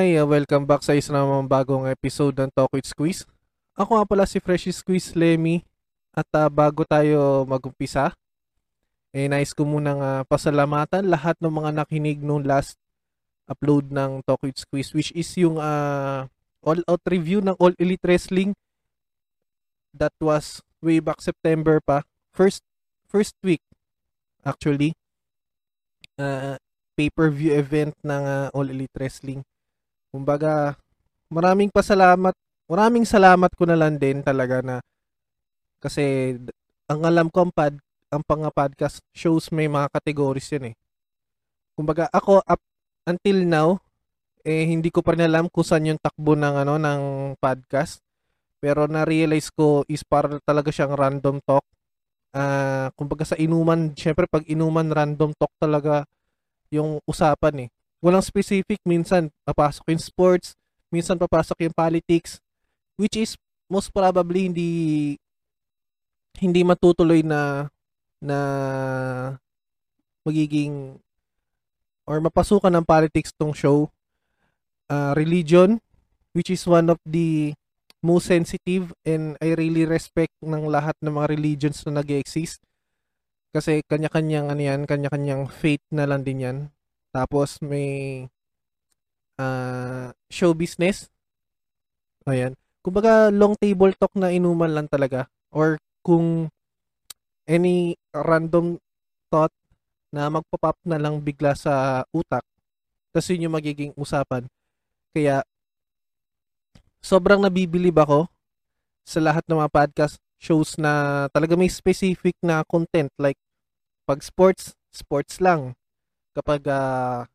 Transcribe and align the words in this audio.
Hi, 0.00 0.16
uh, 0.16 0.24
welcome 0.24 0.64
back 0.64 0.80
sa 0.80 0.96
isa 0.96 1.12
namang 1.12 1.44
bagong 1.44 1.84
episode 1.84 2.32
ng 2.40 2.48
Talk 2.56 2.72
with 2.72 2.88
Squeeze. 2.88 3.28
Ako 3.76 4.00
nga 4.00 4.08
pala 4.08 4.24
si 4.24 4.40
Freshy 4.40 4.72
Squeeze 4.72 5.12
Lemmy 5.12 5.60
at 6.16 6.24
uh, 6.40 6.48
bago 6.48 6.88
tayo 6.88 7.44
magumpisa, 7.44 8.16
eh 9.12 9.28
nice 9.28 9.52
ko 9.52 9.68
munang 9.68 10.00
uh, 10.00 10.24
pasalamatan 10.24 11.04
lahat 11.04 11.36
ng 11.44 11.52
mga 11.52 11.84
nakinig 11.84 12.16
nung 12.16 12.40
last 12.40 12.80
upload 13.44 13.92
ng 13.92 14.24
Talk 14.24 14.40
with 14.40 14.56
Squeeze 14.56 14.88
which 14.96 15.12
is 15.12 15.28
yung 15.36 15.60
uh, 15.60 16.24
all-out 16.64 17.04
review 17.04 17.44
ng 17.44 17.60
All 17.60 17.76
Elite 17.76 18.00
Wrestling 18.08 18.56
that 19.92 20.16
was 20.16 20.64
way 20.80 21.04
back 21.04 21.20
September 21.20 21.76
pa. 21.76 22.08
First 22.32 22.64
first 23.04 23.36
week 23.44 23.60
actually. 24.48 24.96
Uh, 26.16 26.56
pay-per-view 26.96 27.52
event 27.52 27.92
ng 28.00 28.24
uh, 28.24 28.48
All 28.56 28.64
Elite 28.72 28.96
Wrestling. 28.96 29.44
Kumbaga, 30.10 30.74
maraming 31.30 31.70
pasalamat, 31.70 32.34
maraming 32.66 33.06
salamat 33.06 33.50
ko 33.54 33.62
na 33.62 33.78
lang 33.78 33.94
din 33.94 34.26
talaga 34.26 34.58
na 34.58 34.82
kasi 35.78 36.34
ang 36.90 37.06
alam 37.06 37.30
ko 37.30 37.46
ang, 37.46 37.54
pad, 37.54 37.78
ang 38.10 38.26
pang 38.26 38.42
podcast 38.50 38.98
shows 39.14 39.54
may 39.54 39.70
mga 39.70 39.86
categories 39.94 40.50
yun 40.50 40.74
eh. 40.74 40.76
Kumbaga, 41.78 42.10
ako 42.10 42.42
up 42.42 42.58
until 43.06 43.38
now, 43.46 43.68
eh 44.42 44.66
hindi 44.66 44.90
ko 44.90 44.98
pa 44.98 45.14
rin 45.14 45.30
alam 45.30 45.46
kung 45.46 45.62
saan 45.62 45.86
yung 45.86 46.02
takbo 46.02 46.34
ng 46.34 46.54
ano 46.66 46.74
ng 46.74 47.02
podcast. 47.38 48.02
Pero 48.58 48.90
na-realize 48.90 49.54
ko 49.54 49.86
is 49.86 50.02
para 50.02 50.42
talaga 50.42 50.74
siyang 50.74 50.98
random 50.98 51.38
talk. 51.46 51.64
Ah, 52.34 52.40
uh, 52.42 52.88
kumbaga 52.98 53.22
sa 53.22 53.38
inuman, 53.38 53.94
syempre 53.94 54.26
pag 54.26 54.42
inuman 54.50 54.90
random 54.90 55.30
talk 55.38 55.54
talaga 55.58 56.02
yung 56.74 56.98
usapan 57.06 57.66
eh 57.66 57.70
walang 58.00 58.24
specific, 58.24 58.80
minsan 58.88 59.28
papasok 59.44 59.92
yung 59.92 60.02
sports, 60.02 60.56
minsan 60.88 61.20
papasok 61.20 61.68
yung 61.68 61.76
politics, 61.76 62.40
which 62.96 63.16
is 63.16 63.36
most 63.70 63.92
probably 63.94 64.50
hindi 64.50 64.70
hindi 66.40 66.60
matutuloy 66.64 67.20
na 67.20 67.68
na 68.20 68.38
magiging 70.24 70.96
or 72.08 72.18
mapasukan 72.18 72.72
ng 72.74 72.84
politics 72.84 73.30
tong 73.36 73.54
show. 73.54 73.88
Uh, 74.90 75.14
religion, 75.14 75.78
which 76.34 76.50
is 76.50 76.66
one 76.66 76.90
of 76.90 76.98
the 77.06 77.54
most 78.02 78.26
sensitive 78.26 78.90
and 79.06 79.38
I 79.38 79.54
really 79.54 79.86
respect 79.86 80.34
ng 80.42 80.66
lahat 80.66 80.98
ng 80.98 81.14
mga 81.14 81.30
religions 81.30 81.86
na 81.86 82.02
nag-exist. 82.02 82.58
Kasi 83.54 83.86
kanya-kanyang 83.86 84.50
ano 84.50 84.62
yan, 84.62 84.80
kanya-kanyang 84.90 85.46
faith 85.46 85.84
na 85.94 86.10
lang 86.10 86.26
din 86.26 86.42
yan. 86.42 86.58
Tapos 87.10 87.58
may 87.62 88.26
uh, 89.38 90.14
show 90.30 90.54
business. 90.54 91.10
Ayan. 92.26 92.54
Kumbaga 92.80 93.28
long 93.28 93.58
table 93.58 93.92
talk 93.98 94.14
na 94.16 94.32
inuman 94.32 94.72
lang 94.72 94.88
talaga 94.88 95.28
or 95.52 95.76
kung 96.00 96.48
any 97.44 97.98
random 98.14 98.78
thought 99.28 99.52
na 100.14 100.30
magpop-up 100.32 100.78
na 100.86 100.96
lang 100.96 101.20
bigla 101.20 101.52
sa 101.52 102.02
utak 102.14 102.42
tapos 103.10 103.26
yun 103.34 103.50
yung 103.50 103.56
magiging 103.58 103.92
usapan. 103.98 104.46
Kaya 105.10 105.42
sobrang 107.02 107.42
nabibilib 107.42 107.98
ako 107.98 108.30
sa 109.02 109.18
lahat 109.18 109.42
ng 109.50 109.58
mga 109.58 109.72
podcast 109.74 110.22
shows 110.38 110.78
na 110.78 111.26
talaga 111.34 111.58
may 111.58 111.66
specific 111.66 112.38
na 112.38 112.62
content 112.62 113.10
like 113.18 113.36
pag 114.06 114.22
sports, 114.22 114.78
sports 114.94 115.42
lang 115.42 115.74
kapag 116.36 116.62
uh, 116.70 117.26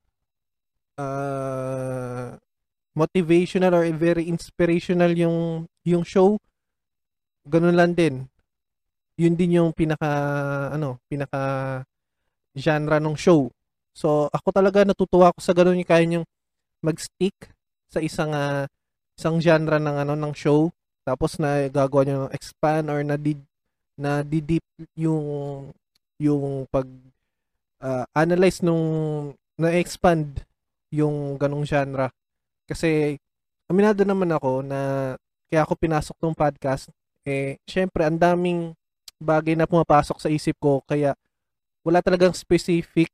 uh, 1.00 2.36
motivational 2.96 3.76
or 3.76 3.84
very 3.96 4.28
inspirational 4.32 5.12
yung 5.12 5.68
yung 5.84 6.04
show 6.08 6.40
ganun 7.46 7.78
lang 7.78 7.94
din. 7.94 8.26
Yun 9.16 9.36
din 9.38 9.60
yung 9.62 9.72
pinaka 9.72 10.10
ano 10.74 11.00
pinaka 11.08 11.84
genre 12.56 12.98
ng 13.00 13.16
show. 13.16 13.48
So 13.96 14.28
ako 14.32 14.52
talaga 14.52 14.84
natutuwa 14.84 15.32
ako 15.32 15.40
sa 15.40 15.56
ganun 15.56 15.80
yung 15.80 15.88
kaya 15.88 16.04
yung 16.20 16.28
mag-stick 16.84 17.36
sa 17.88 18.04
isang 18.04 18.36
uh, 18.36 18.68
isang 19.16 19.40
genre 19.40 19.80
ng 19.80 19.98
ano 20.04 20.14
ng 20.20 20.34
show 20.36 20.68
tapos 21.06 21.38
na 21.38 21.70
gagawa 21.70 22.04
niyo 22.04 22.20
expand 22.34 22.90
or 22.90 23.00
na 23.06 23.16
di, 23.16 23.38
na 23.96 24.26
di-deep 24.26 24.66
yung 24.98 25.24
yung 26.20 26.66
pag 26.68 26.90
uh, 27.86 28.06
analyze 28.18 28.66
nung 28.66 28.84
na-expand 29.62 30.42
yung 30.90 31.38
ganong 31.38 31.64
genre. 31.64 32.10
Kasi 32.66 33.22
aminado 33.70 34.02
naman 34.02 34.34
ako 34.34 34.66
na 34.66 35.14
kaya 35.46 35.62
ako 35.62 35.78
pinasok 35.78 36.16
tong 36.18 36.34
podcast, 36.34 36.90
eh, 37.26 37.62
syempre, 37.70 38.02
ang 38.02 38.18
daming 38.18 38.74
bagay 39.22 39.54
na 39.54 39.70
pumapasok 39.70 40.18
sa 40.18 40.30
isip 40.30 40.58
ko, 40.58 40.82
kaya 40.86 41.14
wala 41.86 42.02
talagang 42.02 42.34
specific 42.34 43.14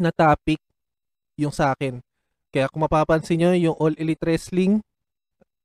na 0.00 0.08
topic 0.08 0.58
yung 1.36 1.52
sa 1.52 1.76
akin. 1.76 2.00
Kaya 2.50 2.66
kung 2.72 2.82
mapapansin 2.82 3.38
nyo, 3.38 3.52
yung 3.54 3.76
All 3.76 3.94
Elite 4.00 4.24
Wrestling, 4.24 4.80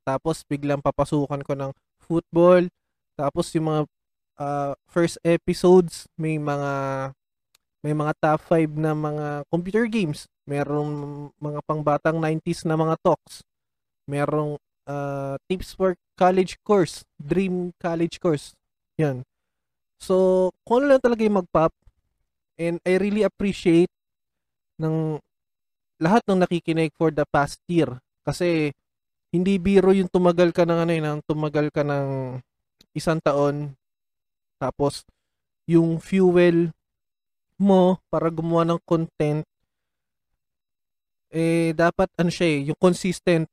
tapos 0.06 0.46
biglang 0.46 0.84
papasukan 0.84 1.42
ko 1.42 1.58
ng 1.58 1.72
football, 2.04 2.68
tapos 3.18 3.50
yung 3.58 3.68
mga 3.72 3.82
uh, 4.38 4.72
first 4.86 5.18
episodes, 5.26 6.06
may 6.20 6.38
mga 6.38 6.72
may 7.86 7.94
mga 7.94 8.18
top 8.18 8.42
5 8.50 8.82
na 8.82 8.98
mga 8.98 9.46
computer 9.54 9.86
games. 9.86 10.26
Merong 10.50 11.30
mga 11.38 11.62
pangbatang 11.70 12.18
90s 12.18 12.66
na 12.66 12.74
mga 12.74 12.98
talks. 13.06 13.46
Merong 14.10 14.58
uh, 14.90 15.38
tips 15.46 15.78
for 15.78 15.94
college 16.18 16.58
course, 16.66 17.06
dream 17.22 17.78
college 17.78 18.18
course. 18.18 18.58
Yan. 18.98 19.22
So, 20.02 20.50
kung 20.66 20.82
ano 20.82 20.98
lang 20.98 21.02
talaga 21.06 21.22
yung 21.30 21.46
mag-pop, 21.46 21.70
and 22.58 22.82
I 22.82 22.98
really 22.98 23.22
appreciate 23.22 23.94
ng 24.82 25.22
lahat 26.02 26.26
ng 26.26 26.42
nakikinig 26.42 26.90
for 26.98 27.14
the 27.14 27.30
past 27.30 27.62
year. 27.70 28.02
Kasi, 28.26 28.74
hindi 29.30 29.62
biro 29.62 29.94
yung 29.94 30.10
tumagal 30.10 30.58
ka 30.58 30.66
ng 30.66 30.80
ano 30.90 30.92
yun, 30.92 31.22
tumagal 31.30 31.70
ka 31.70 31.86
ng 31.86 32.42
isang 32.98 33.22
taon, 33.22 33.78
tapos, 34.58 35.06
yung 35.70 36.02
fuel 36.02 36.74
mo 37.60 38.00
para 38.12 38.28
gumawa 38.28 38.68
ng 38.68 38.82
content 38.84 39.44
eh 41.36 41.76
dapat 41.76 42.08
ano 42.16 42.32
siya 42.32 42.48
eh, 42.48 42.60
yung 42.72 42.80
consistent 42.80 43.52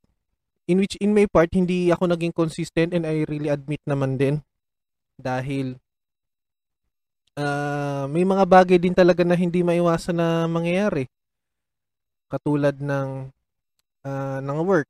in 0.70 0.78
which 0.78 0.94
in 1.02 1.10
my 1.10 1.26
part 1.26 1.50
hindi 1.50 1.90
ako 1.90 2.14
naging 2.14 2.34
consistent 2.34 2.94
and 2.94 3.02
I 3.02 3.26
really 3.26 3.50
admit 3.50 3.82
naman 3.82 4.14
din. 4.16 4.38
Dahil 5.18 5.76
uh, 7.34 8.06
may 8.06 8.22
mga 8.22 8.44
bagay 8.46 8.78
din 8.78 8.94
talaga 8.94 9.26
na 9.26 9.34
hindi 9.34 9.66
maiwasan 9.66 10.16
na 10.16 10.46
mangyayari. 10.46 11.10
Katulad 12.30 12.78
ng 12.78 13.34
uh, 14.06 14.38
ng 14.40 14.58
work 14.62 14.88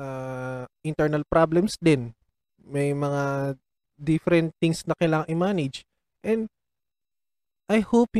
uh, 0.00 0.64
internal 0.82 1.22
problems 1.28 1.76
din. 1.78 2.16
May 2.64 2.96
mga 2.96 3.54
different 4.00 4.56
things 4.58 4.82
na 4.88 4.96
kailangan 4.96 5.28
i-manage. 5.30 5.84
And 6.24 6.48
I 7.68 7.84
hope 7.84 8.16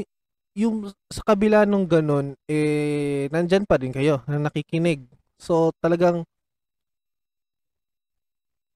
yung 0.53 0.93
sa 1.09 1.23
kabila 1.25 1.65
nung 1.65 1.89
ganun, 1.89 2.37
eh, 2.49 3.29
nandyan 3.33 3.65
pa 3.65 3.81
din 3.81 3.93
kayo 3.93 4.21
na 4.29 4.49
nakikinig. 4.49 5.05
So, 5.41 5.73
talagang 5.81 6.29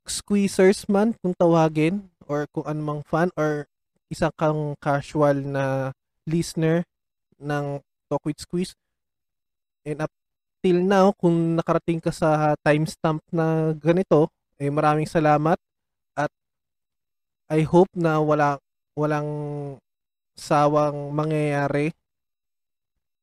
squeezers 0.06 0.86
man 0.88 1.12
kung 1.20 1.34
tawagin 1.36 2.08
or 2.30 2.46
kung 2.54 2.64
anumang 2.64 3.02
fan 3.04 3.28
or 3.36 3.66
isang 4.08 4.32
kang 4.38 4.78
casual 4.78 5.42
na 5.42 5.90
listener 6.24 6.86
ng 7.42 7.82
Talk 8.06 8.22
with 8.22 8.38
Squeeze. 8.38 8.74
And 9.82 10.02
up 10.02 10.10
till 10.62 10.82
now, 10.82 11.14
kung 11.14 11.58
nakarating 11.58 12.02
ka 12.02 12.14
sa 12.14 12.54
timestamp 12.62 13.22
na 13.34 13.74
ganito, 13.74 14.30
eh 14.58 14.70
maraming 14.70 15.06
salamat 15.06 15.58
at 16.16 16.30
I 17.50 17.62
hope 17.62 17.90
na 17.94 18.18
wala 18.18 18.58
walang 18.98 19.30
sawang 20.36 21.10
mangyayari. 21.10 21.90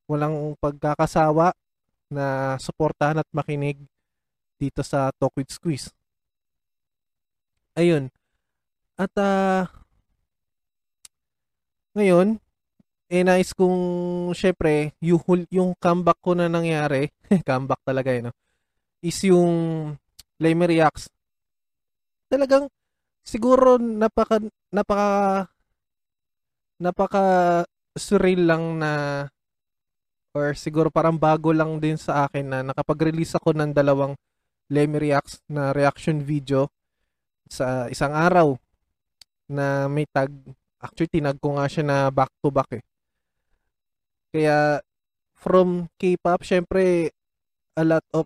Walang 0.10 0.58
pagkakasawa 0.60 1.56
na 2.12 2.58
suportahan 2.60 3.24
at 3.24 3.30
makinig 3.32 3.80
dito 4.60 4.84
sa 4.84 5.14
Talk 5.16 5.38
with 5.40 5.50
Squeeze. 5.50 5.90
Ayun. 7.74 8.12
At 9.00 9.14
uh, 9.18 9.66
ngayon, 11.98 12.38
eh 13.10 13.22
nais 13.22 13.54
kong 13.54 13.78
syempre 14.34 14.98
yung, 15.02 15.22
yung 15.50 15.72
comeback 15.78 16.18
ko 16.22 16.34
na 16.34 16.50
nangyari, 16.50 17.10
comeback 17.48 17.82
talaga 17.86 18.10
eh, 18.14 18.22
no? 18.26 18.34
is 19.04 19.20
yung 19.28 19.52
Lemmy 20.40 20.66
Reacts. 20.66 21.12
Talagang 22.32 22.72
siguro 23.22 23.76
napaka 23.78 24.40
napaka 24.72 25.52
napaka 26.84 27.64
surreal 27.96 28.44
lang 28.44 28.64
na 28.84 28.92
or 30.36 30.58
siguro 30.58 30.90
parang 30.92 31.16
bago 31.16 31.56
lang 31.56 31.80
din 31.80 31.96
sa 31.96 32.28
akin 32.28 32.46
na 32.50 32.60
nakapag-release 32.66 33.38
ako 33.38 33.56
ng 33.56 33.72
dalawang 33.72 34.18
Lemmy 34.68 34.98
Reacts 34.98 35.40
na 35.46 35.72
reaction 35.72 36.20
video 36.26 36.68
sa 37.46 37.86
isang 37.88 38.12
araw 38.12 38.58
na 39.46 39.86
may 39.86 40.10
tag. 40.10 40.34
Actually, 40.82 41.22
tinag 41.22 41.38
ko 41.38 41.56
nga 41.56 41.70
siya 41.70 41.86
na 41.86 41.98
back 42.10 42.34
to 42.42 42.50
back 42.50 42.68
eh. 42.76 42.84
Kaya 44.34 44.82
from 45.38 45.88
K-pop, 46.02 46.42
syempre 46.42 47.14
a 47.78 47.84
lot 47.86 48.06
of 48.12 48.26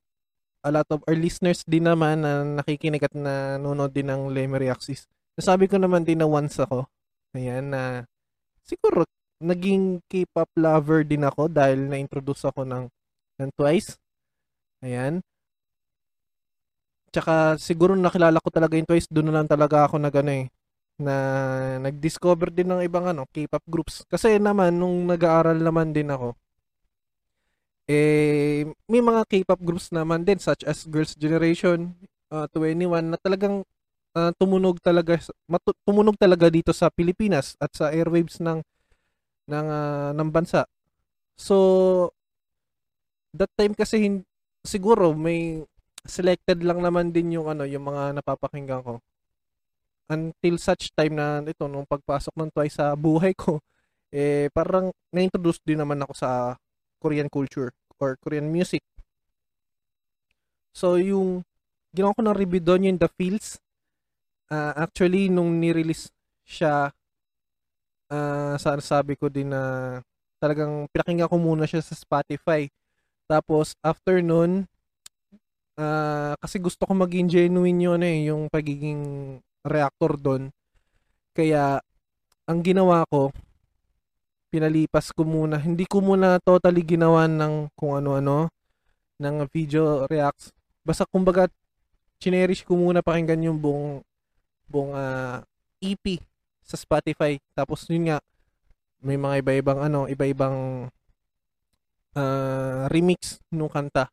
a 0.63 0.71
lot 0.71 0.87
of 0.87 1.03
our 1.05 1.15
listeners 1.15 1.67
din 1.67 1.85
naman 1.85 2.23
na 2.23 2.43
nakikinig 2.43 3.03
at 3.03 3.13
nanonood 3.13 3.91
din 3.91 4.07
ng 4.07 4.31
Lemmy 4.31 4.63
Reacts. 4.63 5.05
Nasabi 5.35 5.67
ko 5.67 5.75
naman 5.75 6.07
din 6.07 6.23
na 6.23 6.27
once 6.27 6.55
ako. 6.57 6.87
Ayan 7.35 7.75
na 7.75 8.07
siguro 8.67 9.07
naging 9.39 10.03
K-pop 10.09 10.49
lover 10.59 11.05
din 11.07 11.23
ako 11.23 11.47
dahil 11.47 11.87
na-introduce 11.87 12.43
ako 12.49 12.67
ng, 12.67 12.85
ng 13.39 13.49
Twice. 13.55 13.95
Ayan. 14.83 15.23
Tsaka 17.13 17.55
siguro 17.57 17.95
nakilala 17.95 18.43
ko 18.43 18.49
talaga 18.51 18.75
yung 18.75 18.89
Twice, 18.89 19.07
doon 19.09 19.31
na 19.31 19.41
lang 19.41 19.47
talaga 19.49 19.87
ako 19.87 19.95
na 19.97 20.11
gano 20.11 20.31
eh, 20.33 20.45
na 20.99 21.15
nag-discover 21.81 22.49
din 22.51 22.67
ng 22.73 22.81
ibang 22.83 23.05
ano, 23.07 23.25
K-pop 23.29 23.63
groups. 23.69 24.03
Kasi 24.09 24.37
naman, 24.41 24.75
nung 24.75 25.07
nag-aaral 25.07 25.57
naman 25.57 25.93
din 25.93 26.09
ako, 26.09 26.35
eh, 27.87 28.67
may 28.91 28.99
mga 28.99 29.23
K-pop 29.31 29.61
groups 29.63 29.95
naman 29.95 30.27
din 30.27 30.41
such 30.41 30.67
as 30.67 30.83
Girls' 30.89 31.15
Generation, 31.15 31.95
uh, 32.33 32.49
21 32.51 33.15
na 33.15 33.17
talagang 33.21 33.63
uh, 34.17 34.31
tumunog 34.41 34.81
talaga 34.81 35.21
matu- 35.45 35.77
tumunog 35.85 36.17
talaga 36.17 36.49
dito 36.49 36.73
sa 36.73 36.89
Pilipinas 36.89 37.53
at 37.61 37.69
sa 37.77 37.93
airwaves 37.93 38.41
ng 38.41 38.59
ng 39.47 39.67
uh, 39.69 40.11
ng 40.17 40.29
bansa. 40.33 40.65
So 41.37 42.09
that 43.37 43.51
time 43.53 43.77
kasi 43.77 44.01
hin- 44.01 44.27
siguro 44.65 45.13
may 45.13 45.61
selected 46.07 46.65
lang 46.65 46.81
naman 46.81 47.13
din 47.13 47.37
yung 47.37 47.47
ano 47.51 47.67
yung 47.67 47.85
mga 47.85 48.17
napapakinggan 48.17 48.81
ko 48.81 48.93
until 50.07 50.55
such 50.55 50.95
time 50.95 51.19
na 51.19 51.43
ito 51.43 51.67
nung 51.67 51.83
pagpasok 51.83 52.31
ng 52.39 52.49
Twice 52.55 52.79
sa 52.79 52.95
buhay 52.95 53.35
ko 53.35 53.59
eh 54.15 54.47
parang 54.55 54.89
na-introduce 55.11 55.59
din 55.67 55.83
naman 55.83 55.99
ako 56.01 56.13
sa 56.15 56.55
Korean 56.97 57.27
culture 57.29 57.69
or 57.99 58.15
Korean 58.23 58.47
music. 58.49 58.81
So 60.71 60.95
yung 60.95 61.43
ginawa 61.91 62.15
ko 62.15 62.21
ng 62.23 62.37
review 62.37 62.61
doon 62.63 62.87
yung 62.87 62.99
The 63.01 63.09
Feels. 63.19 63.59
Uh, 64.47 64.71
actually 64.79 65.27
nung 65.27 65.59
ni-release 65.59 66.07
siya 66.47 66.95
uh, 68.07 68.55
sabi 68.79 69.19
ko 69.19 69.27
din 69.27 69.51
na 69.51 69.99
talagang 70.39 70.87
pinakinggan 70.93 71.27
ko 71.27 71.37
muna 71.37 71.67
siya 71.67 71.83
sa 71.83 71.97
Spotify. 71.97 72.69
Tapos 73.27 73.75
after 73.83 74.23
nun, 74.23 74.63
uh, 75.75 76.33
kasi 76.39 76.63
gusto 76.63 76.87
ko 76.87 76.93
maging 76.95 77.27
genuine 77.27 77.79
yun 77.83 78.01
eh, 78.05 78.31
yung 78.31 78.47
pagiging 78.47 79.01
reactor 79.67 80.15
doon. 80.15 80.53
Kaya 81.35 81.83
ang 82.47 82.59
ginawa 82.63 83.03
ko, 83.11 83.35
pinalipas 84.47 85.11
ko 85.11 85.27
muna. 85.27 85.59
Hindi 85.59 85.83
ko 85.83 85.99
muna 85.99 86.39
totally 86.39 86.81
ginawa 86.87 87.27
ng 87.27 87.75
kung 87.75 87.99
ano-ano 87.99 88.47
ng 89.19 89.35
video 89.51 90.07
reacts. 90.07 90.55
Basta 90.87 91.03
kumbaga 91.03 91.51
chinerish 92.17 92.63
ko 92.63 92.79
muna 92.79 93.03
pakinggan 93.03 93.51
yung 93.51 93.59
buong 93.59 94.01
buong 94.67 94.93
uh, 94.93 95.41
EP 95.81 96.21
sa 96.63 96.75
Spotify. 96.75 97.39
Tapos 97.55 97.87
yun 97.87 98.11
nga, 98.11 98.19
may 99.01 99.15
mga 99.15 99.41
iba-ibang 99.41 99.79
ano, 99.79 100.05
iba-ibang 100.05 100.87
uh, 102.17 102.81
remix 102.91 103.39
nung 103.53 103.71
kanta. 103.71 104.11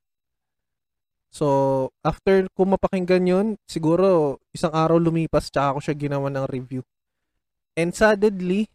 So, 1.35 1.91
after 2.07 2.47
ko 2.55 2.63
mapakinggan 2.63 3.27
yun, 3.27 3.47
siguro 3.67 4.39
isang 4.55 4.71
araw 4.71 5.03
lumipas 5.03 5.51
tsaka 5.51 5.75
ako 5.75 5.79
siya 5.83 5.95
ginawa 5.99 6.31
ng 6.31 6.47
review. 6.47 6.87
And 7.75 7.91
suddenly, 7.91 8.71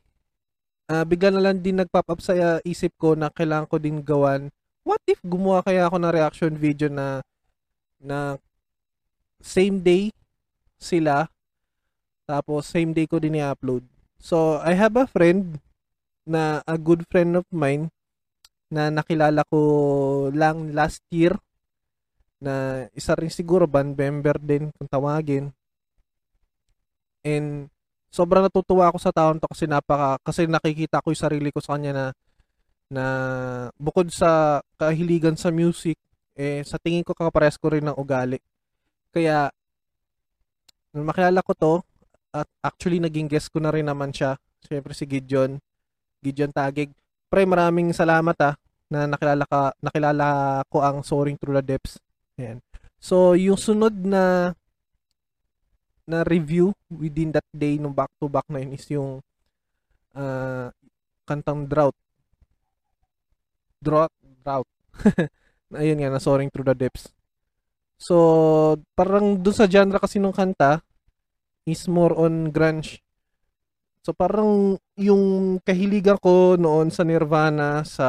uh, 0.91 1.07
bigla 1.07 1.31
na 1.31 1.39
lang 1.39 1.63
din 1.63 1.79
nagpop 1.79 2.11
up 2.11 2.19
sa 2.19 2.35
uh, 2.35 2.59
isip 2.67 2.91
ko 2.99 3.15
na 3.15 3.31
kailangan 3.31 3.69
ko 3.71 3.79
din 3.79 4.03
gawan. 4.03 4.51
What 4.83 4.99
if 5.07 5.23
gumawa 5.23 5.63
kaya 5.63 5.87
ako 5.87 6.03
ng 6.03 6.11
reaction 6.11 6.51
video 6.59 6.91
na 6.91 7.23
na 7.99 8.35
same 9.39 9.79
day 9.79 10.11
sila 10.75 11.31
tapos, 12.29 12.69
same 12.69 12.93
day 12.93 13.09
ko 13.09 13.17
din 13.17 13.41
i-upload. 13.41 13.81
So, 14.21 14.61
I 14.61 14.77
have 14.77 14.93
a 15.01 15.09
friend 15.09 15.57
na 16.29 16.61
a 16.69 16.77
good 16.77 17.09
friend 17.09 17.41
of 17.41 17.47
mine 17.49 17.89
na 18.69 18.93
nakilala 18.93 19.41
ko 19.49 19.59
lang 20.29 20.77
last 20.77 21.01
year 21.09 21.33
na 22.37 22.85
isa 22.93 23.17
rin 23.17 23.33
siguro 23.33 23.65
band 23.65 23.97
member 23.97 24.37
din 24.37 24.69
kung 24.77 24.85
tawagin. 24.85 25.49
And 27.25 27.67
sobrang 28.13 28.45
natutuwa 28.45 28.93
ako 28.93 28.97
sa 29.01 29.11
taon 29.11 29.41
to 29.41 29.49
kasi 29.49 29.65
napaka 29.65 30.21
kasi 30.21 30.45
nakikita 30.45 31.01
ko 31.01 31.11
yung 31.11 31.23
sarili 31.25 31.49
ko 31.49 31.59
sa 31.61 31.77
kanya 31.77 31.91
na 31.93 32.05
na 32.89 33.05
bukod 33.77 34.09
sa 34.09 34.61
kahiligan 34.81 35.37
sa 35.37 35.53
music 35.53 35.93
eh 36.33 36.65
sa 36.65 36.81
tingin 36.81 37.05
ko 37.05 37.13
kakapares 37.13 37.59
ko 37.59 37.73
rin 37.73 37.85
ng 37.85 37.97
ugali. 37.97 38.39
Kaya 39.13 39.51
nung 40.93 41.05
makilala 41.09 41.41
ko 41.45 41.53
to, 41.53 41.73
at 42.29 42.47
actually 42.61 43.01
naging 43.01 43.25
guest 43.25 43.49
ko 43.49 43.57
na 43.61 43.73
rin 43.73 43.87
naman 43.87 44.13
siya. 44.13 44.37
Siyempre 44.61 44.93
si 44.93 45.05
Gideon, 45.09 45.57
Gideon 46.21 46.53
Tagig. 46.53 46.93
Pre, 47.29 47.41
maraming 47.45 47.93
salamat 47.93 48.37
ah 48.41 48.55
na 48.89 49.05
nakilala 49.05 49.45
ka 49.45 49.69
nakilala 49.85 50.27
ko 50.65 50.81
ang 50.81 51.05
Soaring 51.05 51.37
Through 51.37 51.61
the 51.61 51.65
Depths. 51.77 52.01
Ayan. 52.41 52.57
So, 52.99 53.37
yung 53.37 53.55
sunod 53.55 53.93
na 54.01 54.53
na 56.09 56.25
review 56.25 56.73
within 56.89 57.29
that 57.29 57.45
day 57.53 57.77
nung 57.77 57.93
back 57.93 58.09
to 58.17 58.25
back 58.25 58.49
na 58.49 58.65
yun 58.65 58.73
is 58.73 58.85
yung 58.89 59.21
uh, 60.17 60.67
kantang 61.29 61.69
Drought. 61.69 61.93
Drought, 63.77 64.11
Drought. 64.41 64.69
Ayun 65.79 66.01
nga, 66.01 66.09
na 66.09 66.17
Soaring 66.17 66.49
Through 66.49 66.73
the 66.73 66.75
Depths. 66.75 67.13
So, 68.01 68.79
parang 68.97 69.37
dun 69.37 69.53
sa 69.53 69.69
genre 69.69 70.01
kasi 70.01 70.17
nung 70.17 70.33
kanta, 70.33 70.81
is 71.69 71.85
more 71.85 72.17
on 72.17 72.49
grunge. 72.49 72.99
So 74.01 74.15
parang 74.15 74.81
yung 74.97 75.57
kahiligan 75.61 76.17
ko 76.17 76.57
noon 76.57 76.89
sa 76.89 77.05
Nirvana, 77.05 77.85
sa 77.85 78.07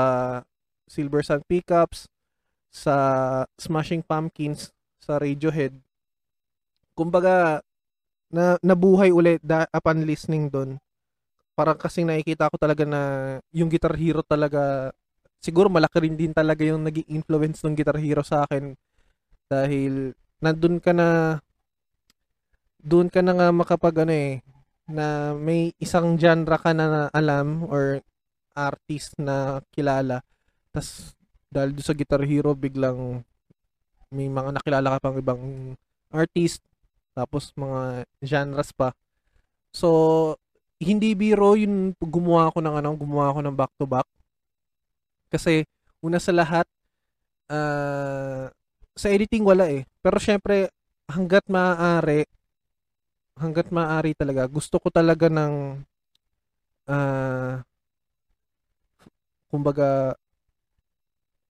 Silver 0.89 1.21
Sun 1.21 1.45
Pickups, 1.45 2.09
sa 2.71 2.95
Smashing 3.61 4.07
Pumpkins, 4.07 4.73
sa 5.03 5.21
Radiohead. 5.21 5.77
Kumbaga 6.95 7.61
na 8.31 8.57
nabuhay 8.63 9.11
ulit 9.11 9.43
da, 9.43 9.67
upon 9.75 10.07
listening 10.07 10.49
doon. 10.49 10.79
Parang 11.59 11.77
kasi 11.77 12.07
nakikita 12.07 12.49
ko 12.49 12.57
talaga 12.57 12.87
na 12.87 13.03
yung 13.51 13.69
Guitar 13.69 13.93
Hero 13.99 14.23
talaga 14.23 14.95
siguro 15.43 15.73
malaki 15.73 16.05
rin 16.05 16.15
din 16.15 16.33
talaga 16.37 16.63
yung 16.63 16.87
naging 16.87 17.09
influence 17.11 17.65
ng 17.65 17.75
Guitar 17.75 17.99
Hero 17.99 18.21
sa 18.21 18.45
akin 18.47 18.77
dahil 19.51 20.15
nandun 20.39 20.79
ka 20.79 20.93
na 20.95 21.41
doon 22.81 23.09
ka 23.13 23.21
na 23.21 23.37
nga 23.37 23.49
makapag 23.53 24.05
ano 24.05 24.15
eh, 24.15 24.41
na 24.91 25.37
may 25.37 25.71
isang 25.79 26.19
genre 26.19 26.59
ka 26.59 26.75
na 26.75 27.09
alam 27.15 27.65
or 27.71 28.03
artist 28.57 29.15
na 29.21 29.63
kilala. 29.71 30.21
tas 30.75 31.15
dahil 31.51 31.75
doon 31.75 31.87
sa 31.87 31.97
Guitar 31.99 32.23
Hero, 32.23 32.55
biglang 32.55 33.27
may 34.11 34.31
mga 34.31 34.55
nakilala 34.55 34.99
ka 34.99 35.03
pang 35.03 35.19
ibang 35.19 35.75
artist, 36.11 36.63
tapos 37.15 37.51
mga 37.59 38.07
genres 38.23 38.71
pa. 38.75 38.95
So, 39.75 40.35
hindi 40.83 41.15
biro 41.15 41.55
yung 41.55 41.95
gumawa 41.99 42.51
ko 42.55 42.59
ng 42.63 42.75
ano, 42.83 42.91
gumawa 42.95 43.35
ko 43.35 43.41
ng 43.43 43.55
back 43.55 43.73
to 43.79 43.87
back. 43.87 44.07
Kasi 45.31 45.63
una 46.03 46.19
sa 46.19 46.35
lahat 46.35 46.67
uh, 47.51 48.51
sa 48.95 49.07
editing 49.11 49.47
wala 49.47 49.71
eh. 49.71 49.87
Pero 50.03 50.19
syempre 50.19 50.71
hangga't 51.11 51.47
maaari 51.51 52.27
hanggat 53.37 53.71
maaari 53.71 54.17
talaga, 54.17 54.49
gusto 54.51 54.81
ko 54.81 54.89
talaga 54.91 55.31
ng 55.31 55.85
uh, 56.91 57.63
kumbaga 59.51 60.15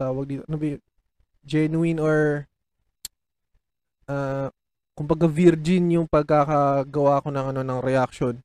tawag 0.01 0.25
dito, 0.25 0.43
ano 0.49 0.57
ba 0.57 0.81
genuine 1.45 2.01
or 2.01 2.49
uh, 4.09 4.49
kumbaga 4.97 5.29
virgin 5.29 5.93
yung 5.97 6.09
pagkakagawa 6.09 7.25
ko 7.25 7.29
ng 7.33 7.47
ano 7.57 7.61
ng 7.65 7.81
reaction. 7.85 8.41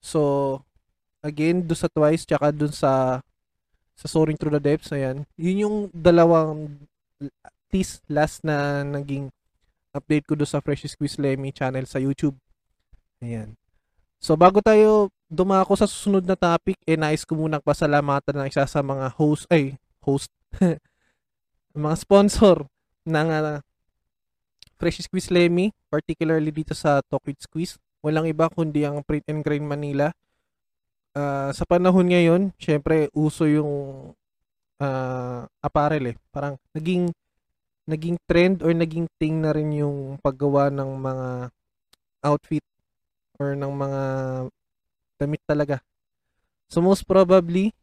So 0.00 0.60
again, 1.24 1.64
do 1.64 1.76
sa 1.76 1.88
twice 1.88 2.24
tsaka 2.24 2.52
dun 2.52 2.72
sa 2.72 3.20
sa 3.92 4.06
Soaring 4.08 4.40
Through 4.40 4.56
the 4.56 4.62
Depths, 4.64 4.90
ayan. 4.90 5.28
Yun 5.36 5.62
yung 5.68 5.76
dalawang 5.92 6.80
at 7.22 7.54
least 7.70 8.02
last 8.08 8.42
na 8.42 8.82
naging 8.82 9.30
update 9.92 10.24
ko 10.26 10.34
do 10.34 10.48
sa 10.48 10.58
Fresh 10.64 10.88
Squeeze 10.88 11.20
Lemmy 11.20 11.52
channel 11.52 11.84
sa 11.84 12.00
YouTube. 12.00 12.36
Ayan. 13.20 13.54
So 14.18 14.34
bago 14.34 14.64
tayo 14.64 15.12
dumako 15.32 15.76
sa 15.76 15.88
susunod 15.88 16.24
na 16.24 16.36
topic, 16.36 16.76
eh 16.84 16.96
nais 16.96 17.24
ko 17.24 17.36
munang 17.36 17.64
pasalamatan 17.64 18.36
ng 18.36 18.48
isa 18.48 18.64
sa 18.68 18.80
mga 18.84 19.12
host, 19.16 19.48
ay 19.48 19.76
host. 20.04 20.28
mga 21.72 21.96
sponsor 21.96 22.68
ng 23.08 23.28
uh, 23.32 23.58
Fresh 24.76 25.06
Squeeze 25.08 25.32
Lemmy, 25.32 25.72
particularly 25.88 26.52
dito 26.52 26.76
sa 26.76 27.00
Talk 27.06 27.24
with 27.24 27.40
Squeeze. 27.40 27.78
Walang 28.02 28.28
iba 28.28 28.50
kundi 28.50 28.82
ang 28.82 29.00
Print 29.06 29.24
and 29.30 29.40
Grind 29.46 29.64
Manila. 29.64 30.10
Uh, 31.14 31.54
sa 31.54 31.62
panahon 31.64 32.10
ngayon, 32.10 32.50
syempre 32.58 33.08
uso 33.14 33.46
yung 33.46 34.12
uh, 34.82 35.40
apparel 35.62 36.12
eh. 36.12 36.16
Parang 36.34 36.58
naging 36.74 37.14
naging 37.86 38.18
trend 38.30 38.62
or 38.62 38.70
naging 38.70 39.10
thing 39.18 39.42
na 39.42 39.50
rin 39.50 39.74
yung 39.74 40.18
paggawa 40.22 40.70
ng 40.70 40.90
mga 41.02 41.28
outfit 42.22 42.64
or 43.38 43.58
ng 43.58 43.72
mga 43.74 44.02
damit 45.18 45.42
talaga. 45.46 45.82
So 46.70 46.80
most 46.80 47.04
probably, 47.04 47.74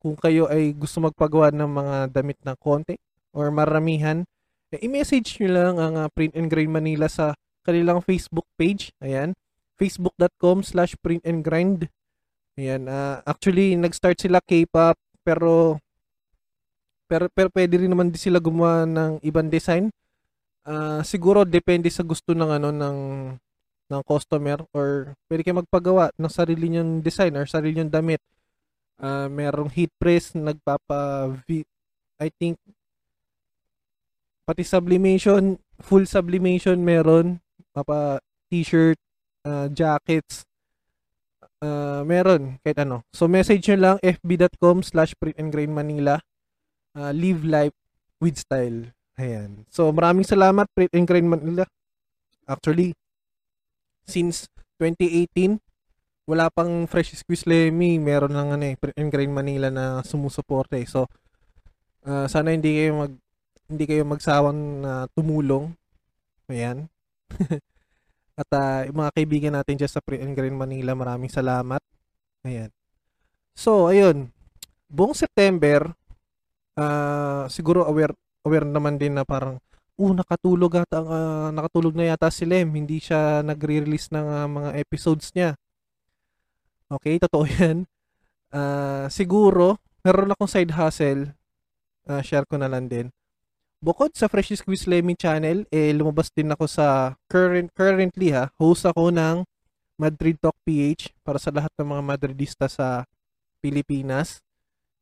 kung 0.00 0.16
kayo 0.16 0.48
ay 0.48 0.72
gusto 0.72 1.02
magpagawa 1.02 1.52
ng 1.52 1.70
mga 1.70 1.96
damit 2.14 2.38
na 2.46 2.54
konti 2.56 2.96
or 3.34 3.50
maramihan, 3.52 4.24
eh, 4.70 4.80
i-message 4.86 5.42
nyo 5.42 5.50
lang 5.50 5.74
ang 5.82 5.94
uh, 5.98 6.06
Print 6.14 6.38
and 6.38 6.46
Grind 6.46 6.70
Manila 6.70 7.10
sa 7.10 7.34
kanilang 7.66 8.00
Facebook 8.00 8.46
page. 8.54 8.94
Ayan. 9.02 9.34
facebook.com 9.80 10.60
slash 10.60 10.92
print 11.00 11.24
and 11.24 11.40
grind. 11.40 11.88
Ayan. 12.54 12.84
Uh, 12.86 13.24
actually, 13.24 13.72
nag-start 13.74 14.20
sila 14.20 14.38
K-pop 14.44 14.94
pero 15.24 15.80
pero, 17.10 17.26
pero 17.34 17.50
pwede 17.50 17.82
rin 17.82 17.90
naman 17.90 18.14
din 18.14 18.22
sila 18.22 18.38
gumawa 18.38 18.86
ng 18.86 19.18
ibang 19.26 19.50
design. 19.50 19.90
Uh, 20.62 21.02
siguro 21.02 21.42
depende 21.42 21.90
sa 21.90 22.06
gusto 22.06 22.30
ng 22.30 22.46
ano 22.46 22.70
ng 22.70 22.98
ng 23.90 24.02
customer 24.06 24.62
or 24.70 25.18
pwede 25.26 25.42
kayo 25.42 25.58
magpagawa 25.58 26.14
ng 26.14 26.30
sarili 26.30 26.70
niyong 26.70 27.02
design 27.02 27.34
or 27.34 27.50
sarili 27.50 27.82
niyong 27.82 27.90
damit. 27.90 28.22
Uh, 29.02 29.26
merong 29.26 29.72
heat 29.74 29.90
press 29.98 30.36
nagpapa 30.38 31.34
I 32.20 32.28
think 32.30 32.60
pati 34.46 34.62
sublimation, 34.62 35.58
full 35.82 36.06
sublimation 36.06 36.84
meron, 36.84 37.40
papa 37.74 38.20
t-shirt, 38.52 39.00
uh, 39.46 39.66
jackets, 39.72 40.44
uh, 41.64 42.02
meron, 42.04 42.58
kahit 42.60 42.82
ano. 42.82 43.06
So, 43.14 43.30
message 43.30 43.70
nyo 43.70 43.78
lang, 43.78 43.96
fb.com 44.02 44.84
slash 44.84 45.14
print 45.16 45.38
and 45.38 45.48
grain 45.54 45.72
Manila. 45.72 46.20
Uh, 47.00 47.16
live 47.16 47.40
life 47.48 47.72
with 48.20 48.36
style. 48.36 48.92
Ayan. 49.16 49.64
So, 49.72 49.88
maraming 49.88 50.28
salamat, 50.28 50.68
Print 50.76 50.92
and 50.92 51.08
Grain 51.08 51.24
Manila. 51.24 51.64
Actually, 52.44 52.92
since 54.04 54.52
2018, 54.76 55.56
wala 56.28 56.52
pang 56.52 56.84
Fresh 56.84 57.16
Squeeze 57.16 57.48
Lemmy, 57.48 57.96
meron 57.96 58.36
lang 58.36 58.52
ano 58.52 58.64
eh, 58.68 58.76
Print 58.76 59.00
and 59.00 59.08
Grain 59.08 59.32
Manila 59.32 59.72
na 59.72 60.04
sumusuporte. 60.04 60.76
Eh. 60.76 60.84
So, 60.84 61.08
uh, 62.04 62.28
sana 62.28 62.52
hindi 62.52 62.84
kayo 62.84 63.08
mag 63.08 63.12
hindi 63.70 63.84
kayo 63.88 64.04
magsawang 64.04 64.84
uh, 64.84 65.06
tumulong. 65.16 65.72
Ayan. 66.52 66.90
At 68.40 68.48
uh, 68.52 68.80
yung 68.88 68.98
mga 69.04 69.14
kaibigan 69.16 69.54
natin 69.56 69.80
dyan 69.80 69.90
sa 69.90 70.02
Pre 70.04 70.20
and 70.20 70.34
Green 70.36 70.56
Manila, 70.56 70.92
maraming 70.92 71.30
salamat. 71.30 71.80
Ayan. 72.44 72.68
So, 73.54 73.88
ayun. 73.88 74.32
Buong 74.90 75.14
September, 75.14 75.94
uh, 76.76 77.48
siguro 77.48 77.86
aware 77.88 78.14
aware 78.46 78.66
naman 78.66 78.98
din 79.00 79.16
na 79.16 79.24
parang 79.26 79.58
uh, 79.98 80.12
nakatulog 80.14 80.82
ata 80.82 81.00
uh, 81.00 81.48
nakatulog 81.50 81.94
na 81.96 82.14
yata 82.14 82.28
si 82.28 82.44
Lem, 82.46 82.70
hindi 82.74 83.00
siya 83.02 83.42
nagre-release 83.42 84.12
ng 84.14 84.26
uh, 84.26 84.48
mga 84.50 84.70
episodes 84.78 85.32
niya. 85.34 85.56
Okay, 86.90 87.18
totoo 87.22 87.46
'yan. 87.50 87.86
Uh, 88.50 89.06
siguro 89.10 89.78
meron 90.02 90.34
akong 90.34 90.50
side 90.50 90.74
hustle. 90.74 91.34
Uh, 92.04 92.22
share 92.24 92.48
ko 92.48 92.58
na 92.58 92.66
lang 92.66 92.90
din 92.90 93.12
bukod 93.80 94.12
sa 94.12 94.28
Fresh 94.28 94.60
Squeeze 94.60 94.84
Lemmy 94.84 95.16
channel, 95.16 95.64
eh, 95.72 95.90
lumabas 95.96 96.28
din 96.28 96.52
ako 96.52 96.68
sa 96.68 97.16
current, 97.32 97.72
currently 97.72 98.28
ha, 98.36 98.52
host 98.60 98.84
ako 98.84 99.08
ng 99.08 99.42
Madrid 99.96 100.36
Talk 100.36 100.56
PH 100.68 101.16
para 101.24 101.40
sa 101.40 101.48
lahat 101.48 101.72
ng 101.80 101.88
mga 101.88 102.02
Madridista 102.04 102.68
sa 102.68 103.08
Pilipinas 103.64 104.44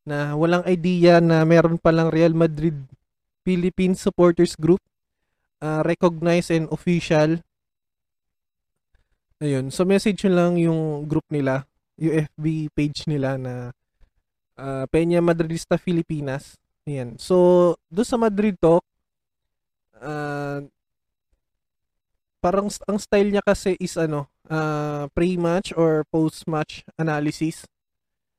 na 0.08 0.32
walang 0.32 0.64
idea 0.64 1.20
na 1.20 1.44
meron 1.44 1.76
palang 1.76 2.08
Real 2.08 2.32
Madrid 2.32 2.74
Philippine 3.44 3.92
Supporters 3.92 4.56
Group 4.56 4.80
uh, 5.60 5.84
recognized 5.84 6.48
and 6.48 6.72
official 6.72 7.36
ayun 9.44 9.68
so 9.68 9.84
message 9.84 10.24
nyo 10.24 10.32
lang 10.32 10.52
yung 10.56 11.04
group 11.04 11.28
nila 11.28 11.68
yung 12.00 12.24
FB 12.32 12.72
page 12.72 13.04
nila 13.04 13.36
na 13.36 13.76
uh, 14.56 14.88
Peña 14.88 15.20
Madridista 15.20 15.76
Filipinas 15.76 16.56
Ayan. 16.88 17.20
So, 17.20 17.76
do 17.92 18.00
sa 18.00 18.16
Madrid 18.16 18.56
Talk, 18.56 18.80
uh, 20.00 20.64
parang 22.40 22.72
ang 22.88 22.96
style 22.96 23.28
niya 23.28 23.44
kasi 23.44 23.76
is 23.76 23.92
ano, 24.00 24.24
uh, 24.48 25.04
pre-match 25.12 25.76
or 25.76 26.08
post-match 26.08 26.88
analysis. 26.96 27.68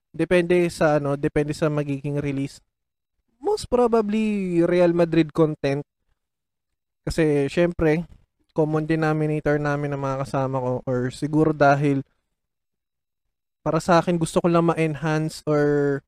Depende 0.09 0.65
sa 0.73 0.97
ano, 0.97 1.13
depende 1.13 1.53
sa 1.53 1.69
magiging 1.69 2.17
release. 2.17 2.57
Most 3.37 3.69
probably 3.69 4.59
Real 4.65 4.91
Madrid 4.91 5.29
content. 5.31 5.85
Kasi 7.05 7.47
syempre, 7.47 8.05
common 8.53 8.83
denominator 8.83 9.55
namin 9.61 9.95
ng 9.95 10.01
mga 10.01 10.17
kasama 10.25 10.57
ko 10.59 10.71
or 10.83 11.13
siguro 11.13 11.55
dahil 11.55 12.03
para 13.63 13.79
sa 13.79 14.01
akin 14.01 14.17
gusto 14.17 14.41
ko 14.41 14.47
lang 14.49 14.67
ma-enhance 14.67 15.45
or 15.45 15.99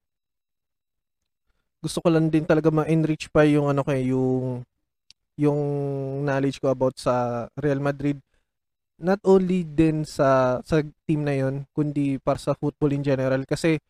gusto 1.81 1.97
ko 2.03 2.09
lang 2.13 2.27
din 2.29 2.45
talaga 2.45 2.69
ma-enrich 2.69 3.29
pa 3.31 3.45
yung 3.47 3.71
ano 3.71 3.81
kay 3.85 4.11
yung 4.11 4.65
yung 5.39 5.61
knowledge 6.27 6.61
ko 6.61 6.73
about 6.73 6.97
sa 6.99 7.47
Real 7.57 7.81
Madrid 7.81 8.19
not 9.01 9.17
only 9.25 9.65
din 9.65 10.05
sa 10.05 10.61
sa 10.61 10.85
team 11.09 11.25
na 11.25 11.33
yon 11.33 11.65
kundi 11.73 12.21
para 12.21 12.37
sa 12.37 12.53
football 12.53 12.93
in 12.93 13.01
general 13.01 13.41
kasi 13.49 13.81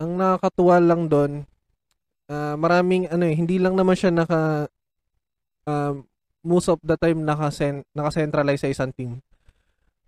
ang 0.00 0.16
nakakatuwa 0.16 0.76
lang 0.80 1.06
doon 1.06 1.32
uh, 2.32 2.56
maraming 2.56 3.06
ano 3.12 3.28
eh 3.28 3.36
hindi 3.36 3.60
lang 3.60 3.76
naman 3.76 3.94
siya 3.94 4.10
naka 4.10 4.66
uh, 5.68 5.94
most 6.40 6.72
of 6.72 6.80
the 6.80 6.96
time 6.96 7.22
naka 7.22 7.52
naka-centralize 7.92 8.64
sa 8.64 8.72
isang 8.72 8.90
team 8.96 9.20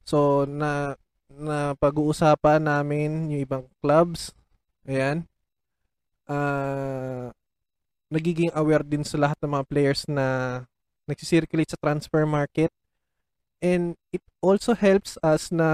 so 0.02 0.48
na 0.48 0.96
na 1.32 1.76
pag-uusapan 1.76 2.64
namin 2.64 3.28
yung 3.30 3.42
ibang 3.44 3.64
clubs 3.84 4.32
ayan 4.88 5.28
uh, 6.26 7.28
nagiging 8.12 8.52
aware 8.52 8.84
din 8.84 9.04
sa 9.04 9.16
lahat 9.16 9.40
ng 9.40 9.52
mga 9.56 9.68
players 9.72 10.04
na 10.04 10.26
nagsisirculate 11.08 11.72
sa 11.72 11.80
transfer 11.80 12.28
market. 12.28 12.68
And 13.62 13.96
it 14.12 14.20
also 14.44 14.76
helps 14.76 15.16
us 15.24 15.48
na 15.48 15.68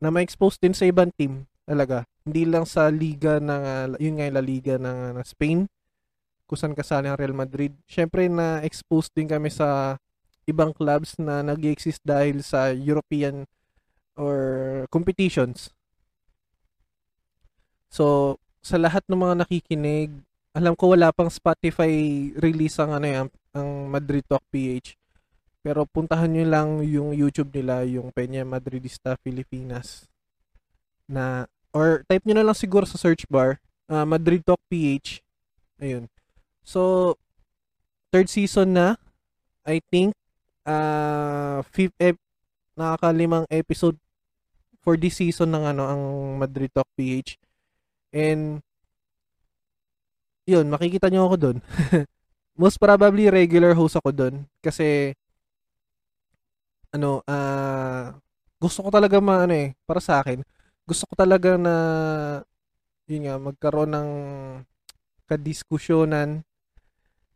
na 0.00 0.08
ma-expose 0.08 0.56
din 0.56 0.72
sa 0.72 0.88
ibang 0.88 1.12
team 1.20 1.44
talaga. 1.68 2.08
Hindi 2.26 2.42
lang 2.42 2.66
sa 2.66 2.90
liga 2.90 3.38
ng 3.38 3.94
yun 4.02 4.18
nga 4.18 4.34
La 4.34 4.42
Liga 4.42 4.74
ng, 4.82 5.14
ng 5.14 5.22
Spain 5.22 5.70
kung 6.46 6.58
saan 6.58 6.74
kasali 6.74 7.06
ang 7.06 7.18
Real 7.18 7.34
Madrid. 7.34 7.70
Syempre 7.86 8.26
na 8.26 8.62
expose 8.66 9.06
din 9.14 9.30
kami 9.30 9.50
sa 9.50 9.98
ibang 10.46 10.74
clubs 10.74 11.18
na 11.18 11.42
nag-exist 11.42 12.02
dahil 12.02 12.42
sa 12.42 12.70
European 12.70 13.46
or 14.18 14.38
competitions. 14.90 15.70
So, 17.90 18.36
sa 18.62 18.78
lahat 18.78 19.06
ng 19.06 19.18
mga 19.18 19.34
nakikinig, 19.46 20.10
alam 20.56 20.74
ko 20.74 20.94
wala 20.94 21.10
pang 21.14 21.30
Spotify 21.30 21.90
release 22.38 22.78
ang 22.82 22.94
ano 22.94 23.06
yan, 23.06 23.26
ang 23.54 23.68
Madrid 23.90 24.26
Talk 24.26 24.42
PH. 24.50 24.98
Pero 25.66 25.82
puntahan 25.82 26.30
nyo 26.30 26.46
lang 26.46 26.68
yung 26.86 27.10
YouTube 27.10 27.50
nila, 27.50 27.82
yung 27.82 28.14
Peña 28.14 28.46
Madridista 28.46 29.18
Filipinas. 29.18 30.06
Na, 31.10 31.50
or 31.76 32.08
type 32.08 32.24
nyo 32.24 32.40
na 32.40 32.46
lang 32.48 32.56
siguro 32.56 32.88
sa 32.88 32.96
search 32.96 33.28
bar, 33.28 33.60
uh, 33.92 34.08
Madrid 34.08 34.40
Talk 34.40 34.60
PH. 34.72 35.20
Ayun. 35.76 36.08
So, 36.64 37.14
third 38.08 38.32
season 38.32 38.72
na, 38.72 38.96
I 39.68 39.84
think, 39.92 40.16
uh, 40.64 41.60
fifth, 41.68 41.92
ep- 42.00 42.22
nakakalimang 42.72 43.44
episode 43.52 44.00
for 44.80 44.96
this 44.96 45.20
season 45.20 45.52
ng 45.52 45.76
ano, 45.76 45.84
ang 45.84 46.02
Madrid 46.40 46.72
Talk 46.72 46.88
PH. 46.96 47.36
And, 48.16 48.64
yun, 50.48 50.72
makikita 50.72 51.12
nyo 51.12 51.28
ako 51.28 51.36
doon. 51.36 51.58
Most 52.62 52.80
probably, 52.80 53.28
regular 53.28 53.76
host 53.76 54.00
ako 54.00 54.16
doon. 54.16 54.34
Kasi, 54.64 55.12
ano, 56.96 57.20
uh, 57.28 58.16
gusto 58.56 58.80
ko 58.80 58.88
talaga 58.88 59.20
ma, 59.20 59.44
ano 59.44 59.52
eh, 59.52 59.76
para 59.84 60.00
sa 60.00 60.24
akin, 60.24 60.40
gusto 60.86 61.04
ko 61.10 61.14
talaga 61.18 61.58
na, 61.58 61.76
yun 63.10 63.26
nga, 63.26 63.36
magkaroon 63.42 63.90
ng 63.90 64.10
kadiskusyonan 65.26 66.46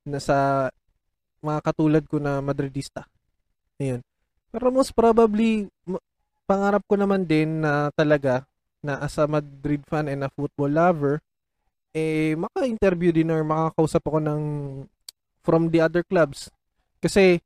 na 0.07 0.19
sa 0.23 0.71
mga 1.42 1.61
katulad 1.66 2.04
ko 2.07 2.23
na 2.23 2.38
Madridista. 2.38 3.11
Ayun. 3.83 4.00
Pero 4.54 4.71
most 4.71 4.95
probably, 4.95 5.66
pangarap 6.47 6.87
ko 6.87 6.95
naman 6.95 7.26
din 7.26 7.62
na 7.62 7.90
talaga 7.95 8.47
na 8.83 9.02
as 9.02 9.19
a 9.19 9.26
Madrid 9.26 9.83
fan 9.87 10.07
and 10.07 10.23
a 10.23 10.30
football 10.30 10.71
lover, 10.71 11.19
eh 11.90 12.38
maka-interview 12.38 13.11
din 13.11 13.35
or 13.35 13.42
makakausap 13.42 14.02
ako 14.07 14.19
ng 14.23 14.42
from 15.42 15.75
the 15.75 15.83
other 15.83 16.07
clubs. 16.07 16.50
Kasi 17.02 17.42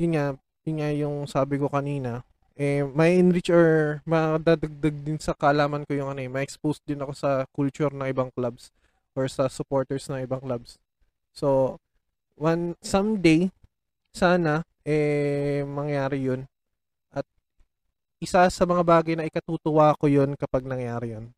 yun 0.00 0.16
nga, 0.16 0.32
yun 0.64 0.76
nga 0.80 0.90
yung 0.96 1.16
sabi 1.28 1.60
ko 1.60 1.68
kanina, 1.68 2.24
eh 2.60 2.84
may 2.84 3.16
enrich 3.16 3.48
or 3.48 4.04
madadagdag 4.04 4.96
din 5.00 5.16
sa 5.16 5.32
kaalaman 5.32 5.88
ko 5.88 5.96
yung 5.96 6.12
ano 6.12 6.20
eh, 6.20 6.28
ma-expose 6.28 6.84
din 6.84 7.00
ako 7.00 7.16
sa 7.16 7.48
culture 7.56 7.88
ng 7.88 8.12
ibang 8.12 8.28
clubs 8.36 8.68
or 9.16 9.24
sa 9.32 9.48
supporters 9.48 10.12
ng 10.12 10.28
ibang 10.28 10.44
clubs. 10.44 10.76
So, 11.32 11.80
one 12.36 12.76
someday 12.84 13.48
sana 14.12 14.68
eh 14.84 15.64
mangyari 15.64 16.28
yun 16.28 16.44
at 17.08 17.24
isa 18.20 18.44
sa 18.52 18.64
mga 18.68 18.84
bagay 18.84 19.14
na 19.16 19.24
ikatutuwa 19.24 19.96
ko 19.96 20.04
yun 20.12 20.36
kapag 20.36 20.68
nangyari 20.68 21.16
yun. 21.16 21.32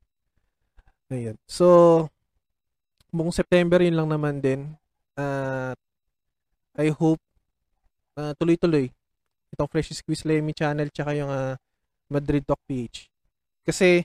Ayun. 1.07 1.39
So, 1.47 2.09
buong 3.15 3.31
September 3.31 3.79
yun 3.79 3.95
lang 3.95 4.11
naman 4.11 4.43
din. 4.43 4.75
At 5.15 5.79
uh, 5.79 6.83
I 6.83 6.89
hope 6.91 7.21
uh, 8.19 8.33
tuloy-tuloy 8.41 8.91
itong 9.53 9.69
Fresh 9.69 9.93
Squeeze 9.95 10.25
Lemmy 10.25 10.57
channel 10.57 10.89
tsaka 10.89 11.13
yung 11.13 11.29
uh, 11.29 11.55
Madrid 12.09 12.43
Talk 12.45 12.61
PH. 12.65 13.13
Kasi 13.63 14.03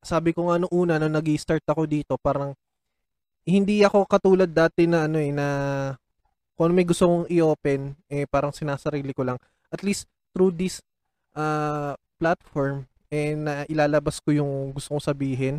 sabi 0.00 0.30
ko 0.30 0.48
nga 0.48 0.62
nung 0.62 0.72
una 0.72 0.96
nung 0.96 1.12
nag-start 1.12 1.66
ako 1.66 1.84
dito, 1.84 2.14
parang 2.16 2.54
hindi 3.46 3.82
ako 3.82 4.06
katulad 4.06 4.50
dati 4.50 4.86
na 4.86 5.06
ano 5.06 5.18
eh 5.18 5.30
na 5.34 5.46
kung 6.56 6.72
may 6.72 6.86
gusto 6.86 7.06
kong 7.06 7.26
i-open 7.30 7.94
eh 8.10 8.24
parang 8.26 8.54
sinasarili 8.54 9.10
ko 9.14 9.26
lang. 9.26 9.38
At 9.70 9.82
least 9.82 10.06
through 10.30 10.54
this 10.54 10.82
uh, 11.34 11.94
platform 12.18 12.86
eh 13.10 13.38
na 13.38 13.62
ilalabas 13.70 14.18
ko 14.18 14.34
yung 14.34 14.74
gusto 14.74 14.94
kong 14.96 15.04
sabihin 15.04 15.56